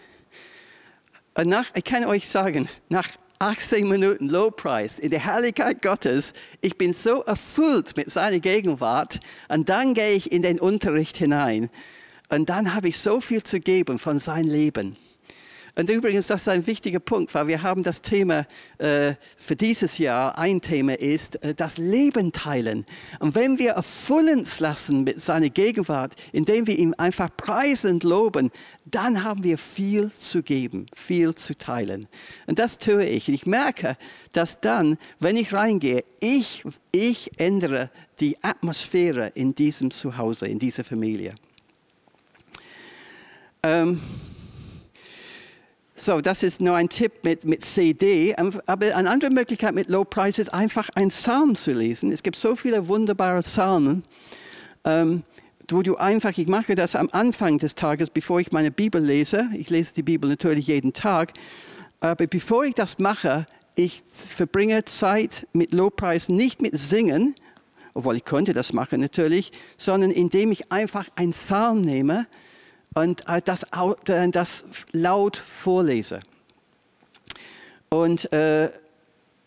Und 1.34 1.48
nach, 1.48 1.65
ich 1.76 1.84
kann 1.84 2.06
euch 2.06 2.30
sagen, 2.30 2.67
nach 2.89 3.10
18 3.39 3.88
Minuten 3.88 4.30
Low 4.30 4.50
Price 4.50 4.98
in 4.98 5.12
der 5.12 5.20
Herrlichkeit 5.20 5.82
Gottes, 5.82 6.34
ich 6.62 6.78
bin 6.78 6.93
so 6.93 7.22
erfüllt 7.24 7.96
mit 7.96 8.10
seiner 8.10 8.39
Gegenwart 8.39 9.20
und 9.48 9.70
dann 9.70 9.93
gehe 9.93 10.13
ich 10.13 10.32
in 10.32 10.41
den 10.41 10.60
Unterricht 10.60 11.17
hinein 11.17 11.70
und 12.30 12.50
dann 12.50 12.74
habe 12.74 12.88
ich 12.88 12.98
so 12.98 13.22
viel 13.22 13.43
zu 13.43 13.60
geben 13.60 14.00
von 14.00 14.17
seinem 14.17 14.50
Leben. 14.50 14.98
Und 15.78 15.92
übrigens, 15.92 16.26
das 16.26 16.42
ist 16.42 16.48
ein 16.48 16.66
wichtiger 16.66 17.00
Punkt, 17.00 17.36
weil 17.36 17.46
wir 17.46 17.62
haben 17.62 17.84
das 17.84 18.02
Thema 18.02 18.48
äh, 18.80 19.13
für 19.38 19.56
dieses 19.56 20.00
Jahr, 20.00 20.36
ein 20.36 20.60
Thema 20.60 21.00
ist 21.00 21.36
äh, 21.44 21.54
das 21.54 21.78
Leben 21.78 22.32
teilen. 22.32 22.84
Und 23.20 23.36
wenn 23.36 23.60
wir 23.60 23.74
erfüllen 23.74 24.44
lassen 24.58 25.04
mit 25.04 25.22
seiner 25.22 25.50
Gegenwart, 25.50 26.16
indem 26.32 26.66
wir 26.66 26.76
ihn 26.80 26.96
einfach 26.96 27.30
preisend 27.38 28.04
loben, 28.04 28.50
dann 28.86 29.24
haben 29.24 29.44
wir 29.44 29.60
viel 29.60 30.12
zu 30.12 30.42
geben, 30.42 30.88
viel 30.96 31.36
zu 31.36 31.56
teilen. 31.56 32.08
Und 32.48 32.58
das 32.58 32.80
tue 32.80 33.06
ich. 33.06 33.28
Und 33.28 33.36
ich 33.36 33.46
merke, 33.46 33.98
dass 34.32 34.60
dann, 34.60 34.98
wenn 35.20 35.38
ich 35.38 35.54
reingehe, 35.54 36.04
ich, 36.20 36.63
ich 36.92 37.40
ändere 37.40 37.92
die 38.20 38.44
Atmosphäre 38.44 39.32
in 39.36 39.54
diesem 39.54 39.92
Zuhause, 39.92 40.48
in 40.48 40.58
dieser 40.58 40.84
Familie. 40.84 41.36
Ähm, 43.62 44.02
so, 46.00 46.22
das 46.22 46.44
ist 46.44 46.62
nur 46.62 46.76
ein 46.76 46.90
Tipp 46.90 47.24
mit, 47.24 47.44
mit 47.44 47.66
CD. 47.66 48.36
Aber 48.68 48.96
eine 48.96 49.10
andere 49.10 49.32
Möglichkeit 49.32 49.74
mit 49.74 49.90
Low 49.90 50.06
Price 50.06 50.38
ist 50.38 50.54
einfach 50.54 50.90
einen 50.90 51.10
Psalm 51.10 51.56
zu 51.56 51.72
lesen. 51.72 52.12
Es 52.12 52.22
gibt 52.22 52.36
so 52.36 52.56
viele 52.56 52.88
wunderbare 52.88 53.42
Psalmen, 53.42 54.04
ähm, 54.86 55.24
wo 55.70 55.82
du 55.82 55.96
einfach, 55.96 56.38
ich 56.38 56.48
mache 56.48 56.76
das 56.76 56.96
am 56.96 57.10
Anfang 57.12 57.58
des 57.58 57.74
Tages, 57.74 58.12
bevor 58.12 58.40
ich 58.40 58.52
meine 58.52 58.70
Bibel 58.70 59.04
lese. 59.04 59.50
Ich 59.54 59.72
lese 59.72 59.96
die 59.96 60.04
Bibel 60.04 60.30
natürlich 60.30 60.68
jeden 60.68 60.94
Tag. 60.94 61.34
Aber 62.00 62.28
bevor 62.28 62.64
ich 62.64 62.76
das 62.76 63.00
mache, 63.00 63.48
ich 63.74 64.04
verbringe 64.12 64.86
Zeit 64.86 65.48
mit 65.54 65.74
Lobpreis, 65.74 66.30
nicht 66.30 66.62
mit 66.62 66.78
Singen, 66.78 67.34
obwohl 67.96 68.18
ich 68.18 68.24
könnte 68.24 68.54
das 68.54 68.72
machen 68.72 69.02
natürlich, 69.02 69.52
sondern 69.78 70.12
indem 70.12 70.52
ich 70.52 70.72
einfach 70.72 71.08
einen 71.16 71.32
Psalm 71.32 71.82
nehme 71.82 72.28
und 72.93 73.28
äh, 73.28 73.41
das, 73.43 73.63
äh, 73.63 74.30
das 74.30 74.65
laut 74.91 75.38
vorlese. 75.38 76.19
Und 77.89 78.32
äh, 78.34 78.69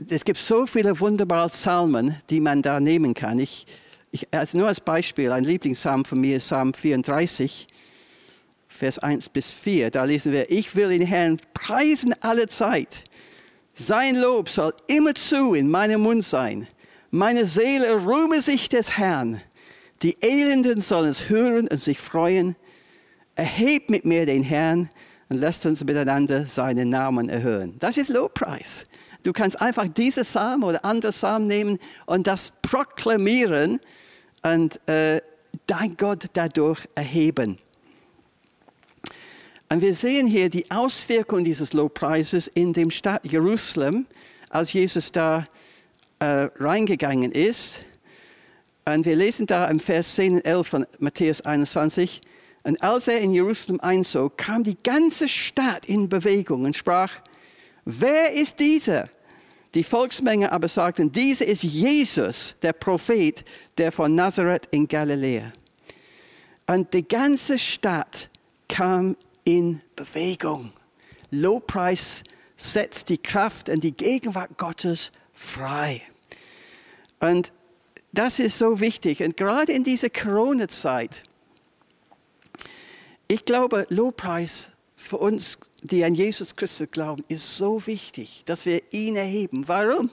es 0.09 0.24
gibt 0.24 0.38
so 0.38 0.66
viele 0.66 0.98
wunderbare 0.98 1.48
Psalmen, 1.48 2.16
die 2.31 2.40
man 2.40 2.62
da 2.62 2.81
nehmen 2.81 3.12
kann. 3.14 3.38
Ich, 3.38 3.66
ich, 4.12 4.26
also 4.31 4.59
nur 4.59 4.68
als 4.68 4.81
Beispiel, 4.81 5.31
ein 5.33 5.44
Lieblingspsalm 5.44 6.05
von 6.05 6.20
mir 6.20 6.37
ist 6.37 6.44
Psalm 6.44 6.72
34, 6.72 7.68
Vers 8.68 8.98
1 8.98 9.29
bis 9.29 9.50
4. 9.50 9.90
Da 9.90 10.05
lesen 10.05 10.33
wir, 10.33 10.50
ich 10.50 10.74
will 10.74 10.88
den 10.88 11.07
Herrn 11.07 11.37
preisen 11.53 12.14
alle 12.20 12.46
Zeit. 12.46 13.05
Sein 13.74 14.16
Lob 14.16 14.48
soll 14.48 14.72
immerzu 14.87 15.55
in 15.55 15.70
meinem 15.70 16.03
Mund 16.03 16.24
sein. 16.24 16.66
Meine 17.11 17.46
Seele 17.46 18.05
rühme 18.07 18.40
sich 18.40 18.68
des 18.68 18.96
Herrn. 18.96 19.40
Die 20.03 20.16
Elenden 20.22 20.81
sollen 20.81 21.11
es 21.11 21.29
hören 21.29 21.68
und 21.68 21.81
sich 21.81 21.98
freuen 21.98 22.57
erhebt 23.40 23.88
mit 23.88 24.05
mir 24.05 24.26
den 24.26 24.42
Herrn 24.42 24.90
und 25.31 25.38
lasst 25.38 25.64
uns 25.64 25.83
miteinander 25.83 26.44
seinen 26.44 26.90
Namen 26.90 27.31
erhöhen. 27.31 27.74
Das 27.79 27.96
ist 27.96 28.11
Lobpreis. 28.11 28.85
Du 29.22 29.33
kannst 29.33 29.61
einfach 29.62 29.88
diese 29.88 30.24
Psalm 30.24 30.62
oder 30.62 30.85
andere 30.85 31.12
Psalm 31.12 31.46
nehmen 31.46 31.79
und 32.05 32.26
das 32.26 32.53
proklamieren 32.61 33.81
und 34.42 34.79
äh, 34.87 35.22
dein 35.66 35.96
Gott 35.96 36.26
dadurch 36.35 36.87
erheben. 36.94 37.59
Und 39.70 39.81
wir 39.81 39.94
sehen 39.94 40.26
hier 40.26 40.50
die 40.50 40.70
Auswirkung 40.70 41.42
dieses 41.42 41.72
Lobpreises 41.72 42.46
in 42.48 42.74
dem 42.74 42.90
Stadt 42.90 43.24
Jerusalem, 43.24 44.07
als 44.50 44.74
Jesus 44.74 45.12
da 45.12 45.46
äh, 46.18 46.48
reingegangen 46.59 47.33
ist. 47.33 47.87
Und 48.85 49.07
wir 49.07 49.16
lesen 49.16 49.46
da 49.46 49.66
im 49.68 49.81
Vers 49.81 50.14
10 50.16 50.35
und 50.35 50.44
11 50.44 50.66
von 50.66 50.87
Matthäus 50.98 51.40
21, 51.40 52.20
und 52.62 52.83
als 52.83 53.09
er 53.09 53.20
in 53.20 53.33
Jerusalem 53.33 53.81
einzog, 53.81 54.37
kam 54.37 54.64
die 54.64 54.77
ganze 54.77 55.29
Stadt 55.29 55.87
in 55.87 56.09
Bewegung 56.09 56.64
und 56.64 56.77
sprach, 56.77 57.12
wer 57.85 58.33
ist 58.33 58.59
dieser? 58.59 59.09
Die 59.75 59.85
Volksmenge 59.85 60.51
aber 60.51 60.68
sagten, 60.68 61.12
dieser 61.12 61.46
ist 61.46 61.62
Jesus, 61.62 62.57
der 62.61 62.73
Prophet, 62.73 63.44
der 63.79 63.92
von 63.92 64.14
Nazareth 64.14 64.68
in 64.73 64.88
Galiläa. 64.88 65.53
Und 66.66 66.92
die 66.92 67.07
ganze 67.07 67.59
Stadt 67.59 68.29
kam 68.68 69.16
in 69.44 69.81
Bewegung. 69.96 70.73
Lobpreis 71.31 72.25
setzt 72.57 73.09
die 73.09 73.18
Kraft 73.18 73.68
und 73.68 73.83
die 73.83 73.92
Gegenwart 73.92 74.59
Gottes 74.59 75.12
frei. 75.35 76.03
Und 77.20 77.53
das 78.12 78.38
ist 78.40 78.59
so 78.59 78.81
wichtig. 78.81 79.23
Und 79.23 79.37
gerade 79.37 79.73
in 79.73 79.85
dieser 79.85 80.11
Corona-Zeit, 80.11 81.23
ich 83.31 83.45
glaube, 83.45 83.87
Lobpreis 83.90 84.73
für 84.97 85.19
uns, 85.19 85.57
die 85.83 86.03
an 86.03 86.16
Jesus 86.16 86.57
Christus 86.57 86.90
glauben, 86.90 87.23
ist 87.29 87.57
so 87.57 87.87
wichtig, 87.87 88.43
dass 88.45 88.66
wir 88.66 88.83
ihn 88.90 89.14
erheben. 89.14 89.69
Warum? 89.69 90.11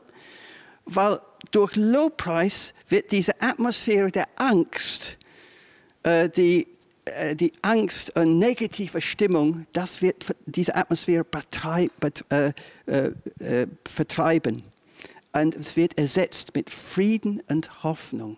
Weil 0.85 1.19
durch 1.49 1.75
Lobpreis 1.75 2.75
wird 2.89 3.11
diese 3.11 3.41
Atmosphäre 3.41 4.11
der 4.11 4.27
Angst, 4.35 5.17
äh, 6.03 6.29
die 6.29 6.67
äh, 7.05 7.35
die 7.35 7.51
Angst 7.63 8.15
und 8.15 8.37
negative 8.37 9.01
Stimmung, 9.01 9.65
das 9.73 10.01
wird 10.03 10.23
diese 10.45 10.75
Atmosphäre 10.75 11.25
äh, 12.29 12.53
vertreiben. 13.89 14.63
Und 15.33 15.55
es 15.55 15.75
wird 15.75 15.97
ersetzt 15.97 16.53
mit 16.53 16.69
Frieden 16.69 17.41
und 17.49 17.83
Hoffnung. 17.83 18.37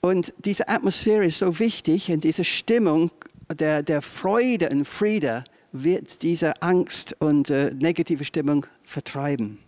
Und 0.00 0.32
diese 0.38 0.68
Atmosphäre 0.68 1.26
ist 1.26 1.38
so 1.38 1.58
wichtig 1.58 2.10
und 2.10 2.24
diese 2.24 2.44
Stimmung 2.44 3.10
der, 3.52 3.82
der 3.82 4.00
Freude 4.02 4.68
und 4.70 4.86
Friede 4.86 5.44
wird 5.72 6.22
diese 6.22 6.62
Angst 6.62 7.16
und 7.18 7.50
äh, 7.50 7.72
negative 7.74 8.24
Stimmung 8.24 8.66
vertreiben. 8.84 9.58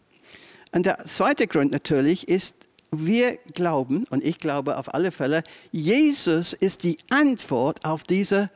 Und 0.72 0.86
der 0.86 1.04
zweite 1.04 1.46
Grund 1.46 1.72
natürlich 1.72 2.28
ist, 2.28 2.56
wir 2.90 3.38
glauben, 3.54 4.04
und 4.10 4.22
ich 4.22 4.38
glaube 4.38 4.76
auf 4.76 4.92
alle 4.92 5.12
Fälle, 5.12 5.42
Jesus 5.70 6.52
ist 6.52 6.82
die 6.82 6.98
Antwort 7.10 7.84
auf 7.84 8.04
diese 8.04 8.50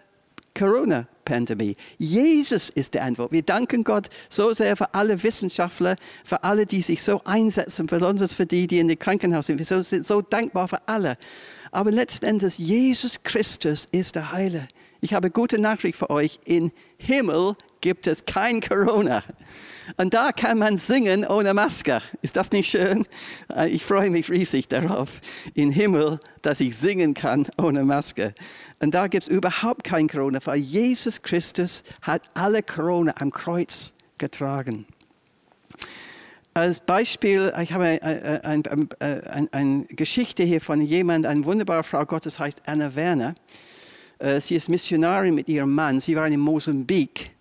Corona-Pandemie. 1.26 1.76
Jesus 1.98 2.70
ist 2.70 2.94
die 2.94 3.00
Antwort. 3.00 3.32
Wir 3.32 3.42
danken 3.42 3.84
Gott 3.84 4.08
so 4.28 4.52
sehr 4.54 4.76
für 4.76 4.94
alle 4.94 5.22
Wissenschaftler, 5.22 5.96
für 6.24 6.42
alle, 6.44 6.66
die 6.66 6.82
sich 6.82 7.02
so 7.02 7.20
einsetzen, 7.24 7.86
besonders 7.86 8.32
für 8.32 8.46
die, 8.46 8.66
die 8.66 8.78
in 8.78 8.88
den 8.88 8.98
Krankenhaus 8.98 9.46
sind. 9.46 9.58
Wir 9.58 9.82
sind 9.82 10.06
so 10.06 10.22
dankbar 10.22 10.68
für 10.68 10.88
alle. 10.88 11.18
Aber 11.72 11.90
letzten 11.90 12.24
Endes, 12.24 12.58
Jesus 12.58 13.22
Christus 13.22 13.88
ist 13.92 14.14
der 14.14 14.32
Heiler. 14.32 14.66
Ich 15.00 15.12
habe 15.12 15.30
gute 15.30 15.58
Nachricht 15.58 15.98
für 15.98 16.10
euch. 16.10 16.38
In 16.44 16.72
Himmel 16.96 17.54
gibt 17.80 18.06
es 18.06 18.24
kein 18.24 18.60
Corona. 18.60 19.22
Und 19.96 20.14
da 20.14 20.32
kann 20.32 20.58
man 20.58 20.78
singen 20.78 21.24
ohne 21.24 21.54
Maske. 21.54 22.00
Ist 22.22 22.36
das 22.36 22.50
nicht 22.50 22.68
schön? 22.68 23.06
Äh, 23.54 23.68
ich 23.68 23.84
freue 23.84 24.10
mich 24.10 24.30
riesig 24.30 24.68
darauf, 24.68 25.20
in 25.54 25.70
Himmel, 25.70 26.18
dass 26.42 26.60
ich 26.60 26.76
singen 26.76 27.14
kann 27.14 27.46
ohne 27.56 27.84
Maske. 27.84 28.34
Und 28.80 28.94
da 28.94 29.06
gibt 29.06 29.24
es 29.24 29.28
überhaupt 29.28 29.84
kein 29.84 30.08
Corona, 30.08 30.40
weil 30.44 30.58
Jesus 30.58 31.22
Christus 31.22 31.84
hat 32.02 32.22
alle 32.34 32.62
Corona 32.62 33.14
am 33.18 33.30
Kreuz 33.30 33.92
getragen. 34.18 34.86
Als 36.52 36.80
Beispiel, 36.80 37.52
ich 37.62 37.72
habe 37.72 37.84
eine, 37.84 38.44
eine, 38.44 38.62
eine, 39.00 39.48
eine 39.52 39.84
Geschichte 39.84 40.42
hier 40.42 40.60
von 40.60 40.80
jemand, 40.80 41.26
eine 41.26 41.44
wunderbare 41.44 41.84
Frau 41.84 42.04
Gottes 42.06 42.38
heißt 42.38 42.62
Anna 42.64 42.94
Werner. 42.94 43.34
Äh, 44.18 44.40
sie 44.40 44.54
ist 44.54 44.68
Missionarin 44.68 45.34
mit 45.34 45.48
ihrem 45.48 45.72
Mann. 45.72 46.00
Sie 46.00 46.16
waren 46.16 46.32
in 46.32 46.40
Mosambik 46.40 47.36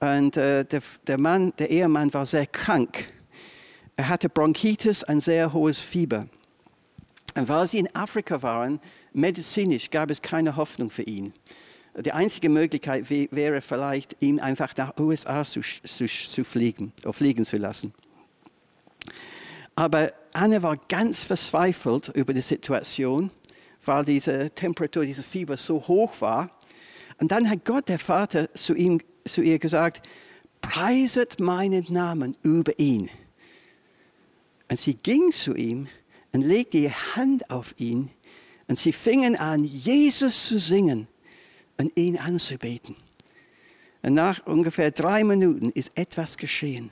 und 0.00 0.36
äh, 0.36 0.64
der, 0.64 0.82
der, 1.06 1.20
Mann, 1.20 1.52
der 1.58 1.70
Ehemann 1.70 2.12
war 2.14 2.26
sehr 2.26 2.46
krank. 2.46 3.06
Er 3.96 4.08
hatte 4.08 4.28
Bronchitis, 4.28 5.04
ein 5.04 5.20
sehr 5.20 5.52
hohes 5.52 5.80
Fieber. 5.80 6.26
Und 7.34 7.48
weil 7.48 7.66
sie 7.66 7.78
in 7.78 7.94
Afrika 7.94 8.42
waren, 8.42 8.80
medizinisch 9.12 9.90
gab 9.90 10.10
es 10.10 10.22
keine 10.22 10.56
Hoffnung 10.56 10.90
für 10.90 11.02
ihn. 11.02 11.32
Die 11.96 12.12
einzige 12.12 12.48
Möglichkeit 12.48 13.10
wäre 13.10 13.60
vielleicht, 13.60 14.16
ihn 14.20 14.38
einfach 14.38 14.76
nach 14.76 14.96
USA 14.98 15.44
zu, 15.44 15.60
zu, 15.60 16.06
zu 16.06 16.44
fliegen, 16.44 16.92
oder 17.02 17.12
fliegen 17.12 17.44
zu 17.44 17.56
lassen. 17.56 17.92
Aber 19.74 20.12
Anne 20.32 20.62
war 20.62 20.76
ganz 20.88 21.24
verzweifelt 21.24 22.08
über 22.14 22.34
die 22.34 22.40
Situation 22.40 23.30
weil 23.88 24.04
diese 24.04 24.50
Temperatur, 24.50 25.04
dieses 25.04 25.26
Fieber 25.26 25.56
so 25.56 25.88
hoch 25.88 26.20
war. 26.20 26.50
Und 27.18 27.32
dann 27.32 27.50
hat 27.50 27.64
Gott, 27.64 27.88
der 27.88 27.98
Vater, 27.98 28.52
zu, 28.54 28.74
ihm, 28.74 29.00
zu 29.28 29.42
ihr 29.42 29.58
gesagt, 29.58 30.06
preiset 30.60 31.40
meinen 31.40 31.86
Namen 31.88 32.36
über 32.42 32.78
ihn. 32.78 33.10
Und 34.70 34.78
sie 34.78 34.94
ging 34.94 35.32
zu 35.32 35.54
ihm 35.54 35.88
und 36.32 36.42
legte 36.42 36.78
ihre 36.78 37.16
Hand 37.16 37.50
auf 37.50 37.74
ihn 37.78 38.10
und 38.68 38.78
sie 38.78 38.92
fingen 38.92 39.36
an, 39.36 39.64
Jesus 39.64 40.46
zu 40.46 40.58
singen 40.58 41.08
und 41.78 41.96
ihn 41.96 42.18
anzubeten. 42.18 42.96
Und 44.02 44.14
nach 44.14 44.46
ungefähr 44.46 44.90
drei 44.90 45.24
Minuten 45.24 45.70
ist 45.70 45.90
etwas 45.94 46.36
geschehen. 46.36 46.90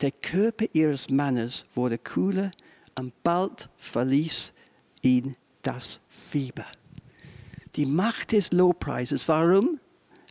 Der 0.00 0.10
Körper 0.10 0.66
ihres 0.72 1.10
Mannes 1.10 1.66
wurde 1.74 1.98
kühler 1.98 2.50
und 2.98 3.12
bald 3.22 3.68
verließ 3.76 4.52
ihn 5.02 5.36
das 5.62 6.00
Fieber. 6.08 6.66
Die 7.76 7.86
Macht 7.86 8.32
des 8.32 8.52
Lobpreises. 8.52 9.28
Warum? 9.28 9.78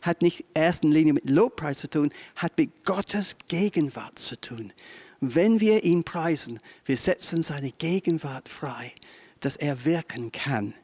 Hat 0.04 0.22
nicht 0.22 0.40
in 0.40 0.46
erster 0.54 0.88
Linie 0.88 1.14
mit 1.14 1.28
Lobpreis 1.28 1.78
zu 1.78 1.88
tun, 1.88 2.10
hat 2.36 2.58
mit 2.58 2.84
Gottes 2.84 3.36
Gegenwart 3.48 4.18
zu 4.18 4.38
tun. 4.40 4.72
Wenn 5.20 5.60
wir 5.60 5.84
ihn 5.84 6.04
preisen, 6.04 6.60
wir 6.84 6.98
setzen 6.98 7.42
seine 7.42 7.72
Gegenwart 7.72 8.48
frei, 8.48 8.92
dass 9.40 9.56
er 9.56 9.84
wirken 9.84 10.30
kann. 10.32 10.74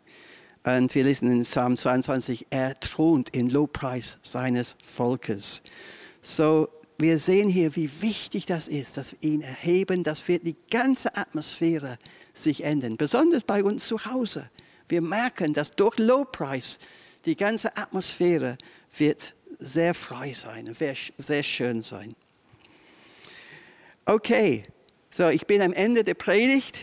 Und 0.65 0.95
wir 0.95 1.05
lesen 1.05 1.31
in 1.31 1.43
Psalm 1.43 1.77
22, 1.77 2.47
er 2.51 2.79
thront 2.81 3.31
in 3.31 3.51
Lobpreis 3.51 4.19
seines 4.23 4.77
Volkes. 4.83 5.63
So, 6.23 6.69
wir 6.99 7.19
sehen 7.19 7.49
hier, 7.49 7.77
wie 7.77 7.91
wichtig 8.03 8.45
das 8.45 8.69
ist, 8.69 8.99
dass 8.99 9.13
wir 9.13 9.31
ihn 9.31 9.41
erheben, 9.41 10.03
dass 10.03 10.29
wir 10.29 10.39
die 10.39 10.57
ganze 10.71 11.17
Atmosphäre 11.17 11.99
sich 12.35 12.63
ändern, 12.63 12.99
besonders 12.99 13.43
bei 13.43 13.65
uns 13.65 13.87
zu 13.87 14.05
Hause. 14.05 14.51
Wir 14.89 15.01
merken, 15.01 15.55
dass 15.55 15.71
durch 15.71 15.99
Lobpreis 15.99 16.79
die 17.25 17.37
ganze 17.37 17.77
Atmosphäre 17.77 18.59
wird 18.97 19.35
sehr 19.59 19.95
frei 19.95 20.33
sein 20.33 20.69
und 20.69 20.77
sehr 20.77 21.43
schön 21.43 21.83
sein. 21.83 22.15
Okay, 24.07 24.65
so 25.11 25.29
ich 25.29 25.47
bin 25.47 25.63
am 25.63 25.73
Ende 25.73 26.05
der 26.05 26.15
Predigt 26.15 26.79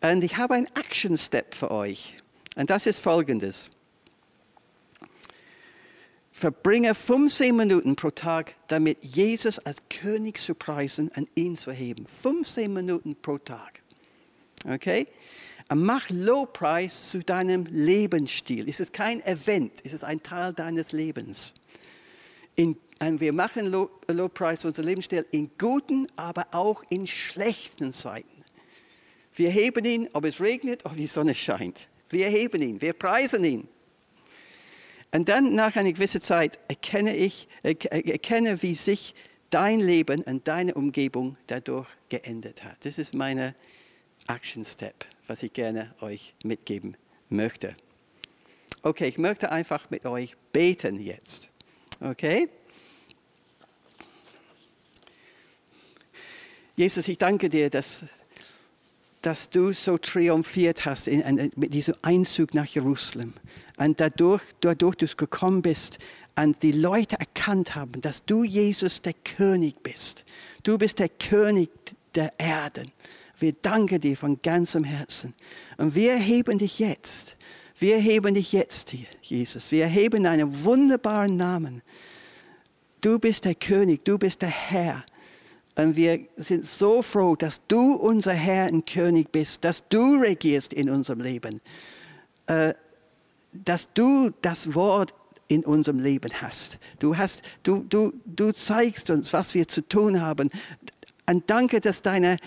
und 0.00 0.24
ich 0.24 0.36
habe 0.36 0.54
einen 0.54 0.66
Action 0.74 1.16
Step 1.16 1.54
für 1.54 1.70
euch. 1.70 2.16
Und 2.56 2.70
das 2.70 2.86
ist 2.86 3.00
folgendes. 3.00 3.68
Verbringe 6.32 6.94
15 6.94 7.56
Minuten 7.56 7.96
pro 7.96 8.10
Tag 8.10 8.54
damit, 8.68 9.02
Jesus 9.02 9.58
als 9.58 9.78
König 9.88 10.38
zu 10.38 10.54
preisen 10.54 11.10
und 11.16 11.28
ihn 11.34 11.56
zu 11.56 11.72
heben. 11.72 12.06
15 12.06 12.70
Minuten 12.72 13.16
pro 13.16 13.38
Tag. 13.38 13.80
Okay? 14.68 15.06
Mach 15.74 16.08
Lowpreis 16.10 17.10
zu 17.10 17.20
deinem 17.20 17.66
Lebensstil. 17.66 18.68
Es 18.68 18.78
ist 18.78 18.92
kein 18.92 19.20
Event, 19.26 19.72
es 19.82 19.92
ist 19.92 20.04
ein 20.04 20.22
Teil 20.22 20.52
deines 20.52 20.92
Lebens. 20.92 21.52
In, 22.54 22.76
und 23.02 23.20
wir 23.20 23.32
machen 23.32 23.66
Low, 23.66 23.90
Lowpreis 24.08 24.64
unser 24.64 24.82
Lebensstil 24.82 25.26
in 25.32 25.50
guten, 25.58 26.06
aber 26.16 26.46
auch 26.52 26.84
in 26.88 27.06
schlechten 27.06 27.92
Zeiten. 27.92 28.44
Wir 29.34 29.50
heben 29.50 29.84
ihn, 29.84 30.08
ob 30.12 30.24
es 30.24 30.40
regnet, 30.40 30.84
ob 30.86 30.96
die 30.96 31.06
Sonne 31.06 31.34
scheint. 31.34 31.88
Wir 32.08 32.28
heben 32.28 32.62
ihn, 32.62 32.80
wir 32.80 32.92
preisen 32.92 33.44
ihn. 33.44 33.68
Und 35.12 35.28
dann 35.28 35.54
nach 35.54 35.76
einer 35.76 35.92
gewissen 35.92 36.20
Zeit 36.20 36.58
erkenne 36.68 37.16
ich, 37.16 37.48
erkenne, 37.62 38.62
wie 38.62 38.74
sich 38.74 39.14
dein 39.50 39.80
Leben 39.80 40.22
und 40.22 40.46
deine 40.48 40.74
Umgebung 40.74 41.36
dadurch 41.46 41.88
geändert 42.08 42.64
hat. 42.64 42.84
Das 42.84 42.98
ist 42.98 43.14
meine 43.14 43.54
Action 44.28 44.64
Step, 44.64 45.04
was 45.26 45.42
ich 45.42 45.52
gerne 45.52 45.94
euch 46.00 46.34
mitgeben 46.44 46.96
möchte. 47.28 47.76
Okay, 48.82 49.08
ich 49.08 49.18
möchte 49.18 49.50
einfach 49.50 49.90
mit 49.90 50.06
euch 50.06 50.36
beten 50.52 51.00
jetzt. 51.00 51.50
Okay? 52.00 52.48
Jesus, 56.76 57.08
ich 57.08 57.18
danke 57.18 57.48
dir, 57.48 57.70
dass 57.70 58.04
dass 59.26 59.50
du 59.50 59.72
so 59.72 59.98
triumphiert 59.98 60.84
hast 60.84 61.08
in, 61.08 61.20
in, 61.20 61.50
mit 61.56 61.74
diesem 61.74 61.96
Einzug 62.02 62.54
nach 62.54 62.66
Jerusalem. 62.66 63.32
Und 63.76 63.98
dadurch, 63.98 64.42
dadurch 64.60 64.94
du 64.94 65.06
gekommen 65.08 65.62
bist 65.62 65.98
und 66.36 66.62
die 66.62 66.70
Leute 66.70 67.18
erkannt 67.18 67.74
haben, 67.74 68.00
dass 68.02 68.24
du 68.24 68.44
Jesus 68.44 69.02
der 69.02 69.14
König 69.14 69.82
bist. 69.82 70.24
Du 70.62 70.78
bist 70.78 71.00
der 71.00 71.08
König 71.08 71.70
der 72.14 72.38
Erden. 72.38 72.92
Wir 73.38 73.52
danken 73.52 74.00
dir 74.00 74.16
von 74.16 74.40
ganzem 74.40 74.84
Herzen. 74.84 75.34
Und 75.76 75.94
wir 75.94 76.16
heben 76.16 76.58
dich 76.58 76.78
jetzt. 76.78 77.36
Wir 77.78 77.98
heben 77.98 78.34
dich 78.34 78.52
jetzt, 78.52 78.94
Jesus. 79.22 79.70
Wir 79.70 79.86
heben 79.86 80.24
deinen 80.24 80.64
wunderbaren 80.64 81.36
Namen. 81.36 81.82
Du 83.02 83.18
bist 83.18 83.44
der 83.44 83.54
König, 83.54 84.04
du 84.04 84.18
bist 84.18 84.40
der 84.40 84.48
Herr. 84.48 85.04
Und 85.74 85.94
wir 85.94 86.20
sind 86.36 86.64
so 86.64 87.02
froh, 87.02 87.36
dass 87.36 87.60
du 87.68 87.92
unser 87.92 88.32
Herr 88.32 88.72
und 88.72 88.86
König 88.86 89.30
bist, 89.30 89.62
dass 89.62 89.86
du 89.88 90.16
regierst 90.16 90.72
in 90.72 90.88
unserem 90.88 91.20
Leben, 91.20 91.60
äh, 92.46 92.72
dass 93.52 93.92
du 93.92 94.30
das 94.40 94.74
Wort 94.74 95.12
in 95.48 95.64
unserem 95.64 95.98
Leben 95.98 96.32
hast. 96.40 96.78
Du, 96.98 97.16
hast 97.16 97.42
du, 97.62 97.84
du, 97.88 98.14
du 98.24 98.52
zeigst 98.52 99.10
uns, 99.10 99.34
was 99.34 99.54
wir 99.54 99.68
zu 99.68 99.86
tun 99.86 100.22
haben. 100.22 100.50
Und 101.28 101.50
danke, 101.50 101.80
dass 101.80 102.00
deine 102.00 102.38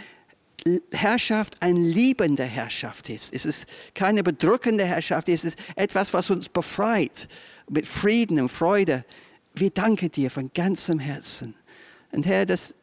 Herrschaft 0.91 1.61
eine 1.61 1.79
liebende 1.79 2.43
Herrschaft 2.43 3.09
ist. 3.09 3.33
Es 3.33 3.45
ist 3.45 3.67
keine 3.93 4.23
bedrückende 4.23 4.85
Herrschaft, 4.85 5.29
es 5.29 5.43
ist 5.43 5.57
etwas, 5.75 6.13
was 6.13 6.29
uns 6.29 6.49
befreit 6.49 7.27
mit 7.69 7.87
Frieden 7.87 8.39
und 8.39 8.49
Freude. 8.49 9.05
Wir 9.55 9.69
danken 9.69 10.11
dir 10.11 10.31
von 10.31 10.51
ganzem 10.53 10.99
Herzen. 10.99 11.55
Und 12.11 12.25
Herr, 12.25 12.45
dass 12.45 12.73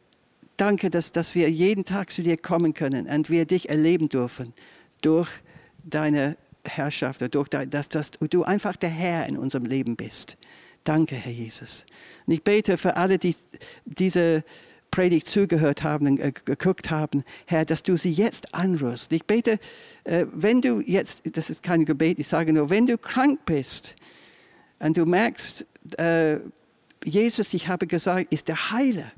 Danke, 0.57 0.89
dass, 0.89 1.11
dass 1.11 1.35
wir 1.35 1.49
jeden 1.51 1.85
Tag 1.85 2.11
zu 2.11 2.23
dir 2.23 2.35
kommen 2.35 2.73
können 2.73 3.07
und 3.07 3.29
wir 3.29 3.45
dich 3.45 3.69
erleben 3.69 4.09
dürfen 4.09 4.53
durch 5.01 5.29
deine 5.83 6.35
Herrschaft, 6.65 7.21
durch 7.33 7.47
dass, 7.47 7.89
dass 7.89 8.11
du 8.11 8.43
einfach 8.43 8.75
der 8.75 8.89
Herr 8.89 9.27
in 9.27 9.37
unserem 9.37 9.65
Leben 9.65 9.95
bist. 9.95 10.35
Danke, 10.83 11.15
Herr 11.15 11.31
Jesus. 11.31 11.85
Und 12.25 12.33
ich 12.33 12.43
bete 12.43 12.77
für 12.77 12.97
alle, 12.97 13.19
die 13.19 13.35
diese 13.85 14.43
Predigt 14.97 15.27
zugehört 15.27 15.83
haben 15.83 16.07
und 16.07 16.19
äh, 16.19 16.31
geguckt 16.43 16.89
haben, 16.89 17.23
Herr, 17.45 17.65
dass 17.65 17.83
du 17.83 17.97
sie 17.97 18.11
jetzt 18.11 18.55
anrührst. 18.55 19.13
Ich 19.13 19.25
bete, 19.25 19.59
äh, 20.05 20.25
wenn 20.33 20.59
du 20.59 20.81
jetzt, 20.81 21.21
das 21.37 21.51
ist 21.51 21.61
kein 21.61 21.85
Gebet, 21.85 22.17
ich 22.17 22.27
sage 22.27 22.51
nur, 22.51 22.71
wenn 22.71 22.87
du 22.87 22.97
krank 22.97 23.41
bist 23.45 23.93
und 24.79 24.97
du 24.97 25.05
merkst, 25.05 25.67
äh, 25.99 26.37
Jesus, 27.03 27.53
ich 27.53 27.67
habe 27.67 27.85
gesagt, 27.85 28.33
ist 28.33 28.47
der 28.47 28.71
Heiler. 28.71 29.11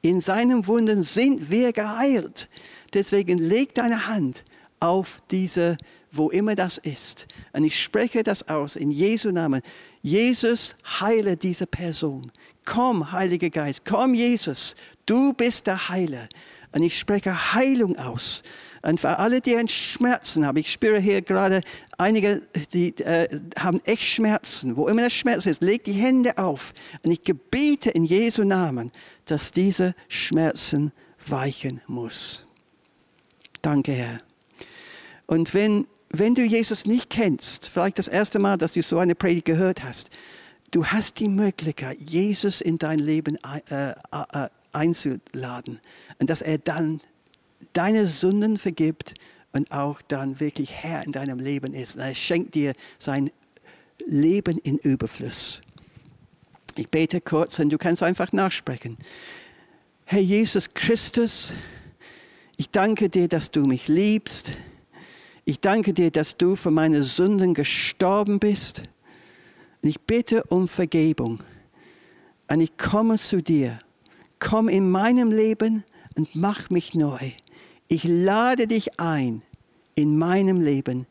In 0.00 0.22
seinen 0.22 0.66
Wunden 0.66 1.02
sind 1.02 1.50
wir 1.50 1.74
geheilt. 1.74 2.48
Deswegen 2.94 3.36
leg 3.36 3.74
deine 3.74 4.06
Hand 4.06 4.44
auf 4.80 5.18
diese, 5.30 5.76
wo 6.10 6.30
immer 6.30 6.54
das 6.54 6.78
ist. 6.78 7.26
Und 7.52 7.64
ich 7.64 7.78
spreche 7.78 8.22
das 8.22 8.48
aus 8.48 8.76
in 8.76 8.90
Jesu 8.90 9.30
Namen. 9.30 9.60
Jesus, 10.00 10.74
heile 11.00 11.36
diese 11.36 11.66
Person. 11.66 12.32
Komm, 12.64 13.12
Heiliger 13.12 13.50
Geist, 13.50 13.84
komm, 13.84 14.14
Jesus, 14.14 14.74
du 15.08 15.32
bist 15.32 15.66
der 15.66 15.88
Heiler. 15.88 16.28
Und 16.72 16.82
ich 16.82 16.98
spreche 16.98 17.54
Heilung 17.54 17.98
aus. 17.98 18.42
Und 18.82 19.00
für 19.00 19.18
alle, 19.18 19.40
die 19.40 19.56
einen 19.56 19.68
Schmerzen 19.68 20.46
haben, 20.46 20.58
ich 20.58 20.70
spüre 20.70 20.98
hier 20.98 21.22
gerade 21.22 21.62
einige, 21.96 22.42
die 22.72 22.96
äh, 22.98 23.28
haben 23.58 23.80
echt 23.84 24.04
Schmerzen. 24.04 24.76
Wo 24.76 24.86
immer 24.86 25.02
der 25.02 25.10
Schmerz 25.10 25.46
ist, 25.46 25.62
leg 25.62 25.82
die 25.84 25.92
Hände 25.92 26.38
auf. 26.38 26.72
Und 27.02 27.10
ich 27.10 27.24
gebete 27.24 27.90
in 27.90 28.04
Jesu 28.04 28.44
Namen, 28.44 28.92
dass 29.24 29.50
diese 29.50 29.94
Schmerzen 30.08 30.92
weichen 31.26 31.80
muss. 31.86 32.46
Danke, 33.62 33.92
Herr. 33.92 34.20
Und 35.26 35.54
wenn, 35.54 35.86
wenn 36.10 36.34
du 36.34 36.42
Jesus 36.42 36.86
nicht 36.86 37.10
kennst, 37.10 37.68
vielleicht 37.68 37.98
das 37.98 38.08
erste 38.08 38.38
Mal, 38.38 38.56
dass 38.58 38.74
du 38.74 38.82
so 38.82 38.98
eine 38.98 39.14
Predigt 39.14 39.46
gehört 39.46 39.82
hast, 39.82 40.10
du 40.70 40.86
hast 40.86 41.18
die 41.18 41.28
Möglichkeit, 41.28 41.98
Jesus 42.00 42.60
in 42.60 42.78
dein 42.78 42.98
Leben 42.98 43.38
äh, 43.70 43.90
äh, 43.90 44.48
einzuladen 44.72 45.80
und 46.18 46.30
dass 46.30 46.42
er 46.42 46.58
dann 46.58 47.00
deine 47.72 48.06
Sünden 48.06 48.56
vergibt 48.56 49.14
und 49.52 49.72
auch 49.72 50.02
dann 50.02 50.40
wirklich 50.40 50.72
Herr 50.72 51.04
in 51.04 51.12
deinem 51.12 51.38
Leben 51.38 51.74
ist. 51.74 51.96
Und 51.96 52.02
er 52.02 52.14
schenkt 52.14 52.54
dir 52.54 52.74
sein 52.98 53.30
Leben 54.06 54.58
in 54.58 54.78
Überfluss. 54.78 55.62
Ich 56.76 56.88
bete 56.90 57.20
kurz 57.20 57.58
und 57.58 57.70
du 57.70 57.78
kannst 57.78 58.02
einfach 58.02 58.32
nachsprechen. 58.32 58.96
Herr 60.04 60.20
Jesus 60.20 60.72
Christus, 60.74 61.52
ich 62.56 62.70
danke 62.70 63.08
dir, 63.08 63.28
dass 63.28 63.50
du 63.50 63.64
mich 63.64 63.88
liebst. 63.88 64.52
Ich 65.44 65.60
danke 65.60 65.92
dir, 65.92 66.10
dass 66.10 66.36
du 66.36 66.56
für 66.56 66.70
meine 66.70 67.02
Sünden 67.02 67.54
gestorben 67.54 68.38
bist. 68.38 68.82
Und 69.82 69.88
ich 69.88 70.00
bitte 70.00 70.44
um 70.44 70.68
Vergebung. 70.68 71.40
Und 72.50 72.60
ich 72.60 72.76
komme 72.76 73.16
zu 73.16 73.42
dir. 73.42 73.78
Komm 74.38 74.68
in 74.68 74.90
meinem 74.90 75.30
Leben 75.30 75.84
und 76.16 76.34
mach 76.34 76.70
mich 76.70 76.94
neu. 76.94 77.32
Ich 77.88 78.04
lade 78.04 78.66
dich 78.66 79.00
ein 79.00 79.42
in 79.94 80.16
meinem 80.16 80.60
Leben. 80.60 81.06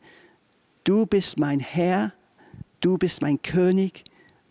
Du 0.84 1.06
bist 1.06 1.38
mein 1.38 1.60
Herr, 1.60 2.12
du 2.80 2.96
bist 2.96 3.20
mein 3.20 3.42
König, 3.42 4.04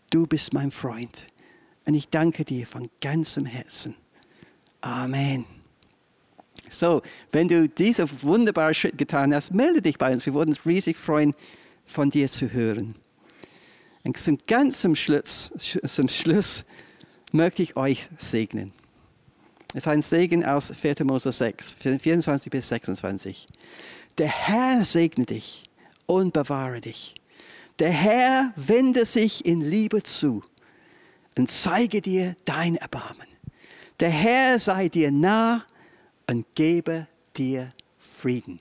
du 0.10 0.28
bist 0.28 0.54
mein 0.54 0.72
Freund. 0.72 1.26
Und 1.86 1.94
ich 1.94 2.10
danke 2.10 2.44
dir 2.44 2.68
von 2.68 2.90
ganzem 3.02 3.46
Herzen. 3.46 3.96
Amen. 4.82 5.46
So, 6.70 7.02
wenn 7.32 7.48
du 7.48 7.70
diesen 7.70 8.10
wunderbaren 8.22 8.74
Schritt 8.74 8.98
getan 8.98 9.34
hast, 9.34 9.54
melde 9.54 9.82
dich 9.82 9.98
bei 9.98 10.12
uns. 10.12 10.26
Wir 10.26 10.34
würden 10.34 10.50
uns 10.50 10.66
riesig 10.66 10.98
freuen, 10.98 11.34
von 11.86 12.10
dir 12.10 12.30
zu 12.30 12.52
hören. 12.52 12.96
Und 14.04 14.18
zum 14.18 14.38
ganz 14.48 14.86
Schluss, 14.96 15.52
zum 15.58 16.08
Schluss 16.10 16.66
möchte 17.32 17.62
ich 17.62 17.76
euch 17.76 18.10
segnen. 18.18 18.74
Es 19.74 19.84
ist 19.84 19.88
ein 19.88 20.02
Segen 20.02 20.46
aus 20.46 20.72
4. 20.76 21.04
Mose 21.04 21.32
6, 21.32 21.74
24 21.74 22.52
bis 22.52 22.70
26. 22.70 23.48
Der 24.18 24.30
Herr 24.30 24.84
segne 24.86 25.26
dich 25.26 25.63
und 26.06 26.34
bewahre 26.34 26.82
dich. 26.82 27.16
Der 27.80 27.92
Herr 27.92 28.54
wende 28.56 29.06
sich 29.06 29.46
in 29.46 29.62
Liebe 29.62 30.02
zu 30.02 30.44
und 31.38 31.50
zeige 31.50 32.02
dir 32.02 32.36
dein 32.46 32.76
Erbarmen. 32.78 33.28
Der 34.00 34.10
Herr 34.10 34.60
sei 34.60 34.90
dir 34.90 35.12
nah 35.12 35.66
und 36.28 36.46
gebe 36.56 37.08
dir 37.36 37.70
Frieden. 38.00 38.60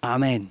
Amen. 0.00 0.50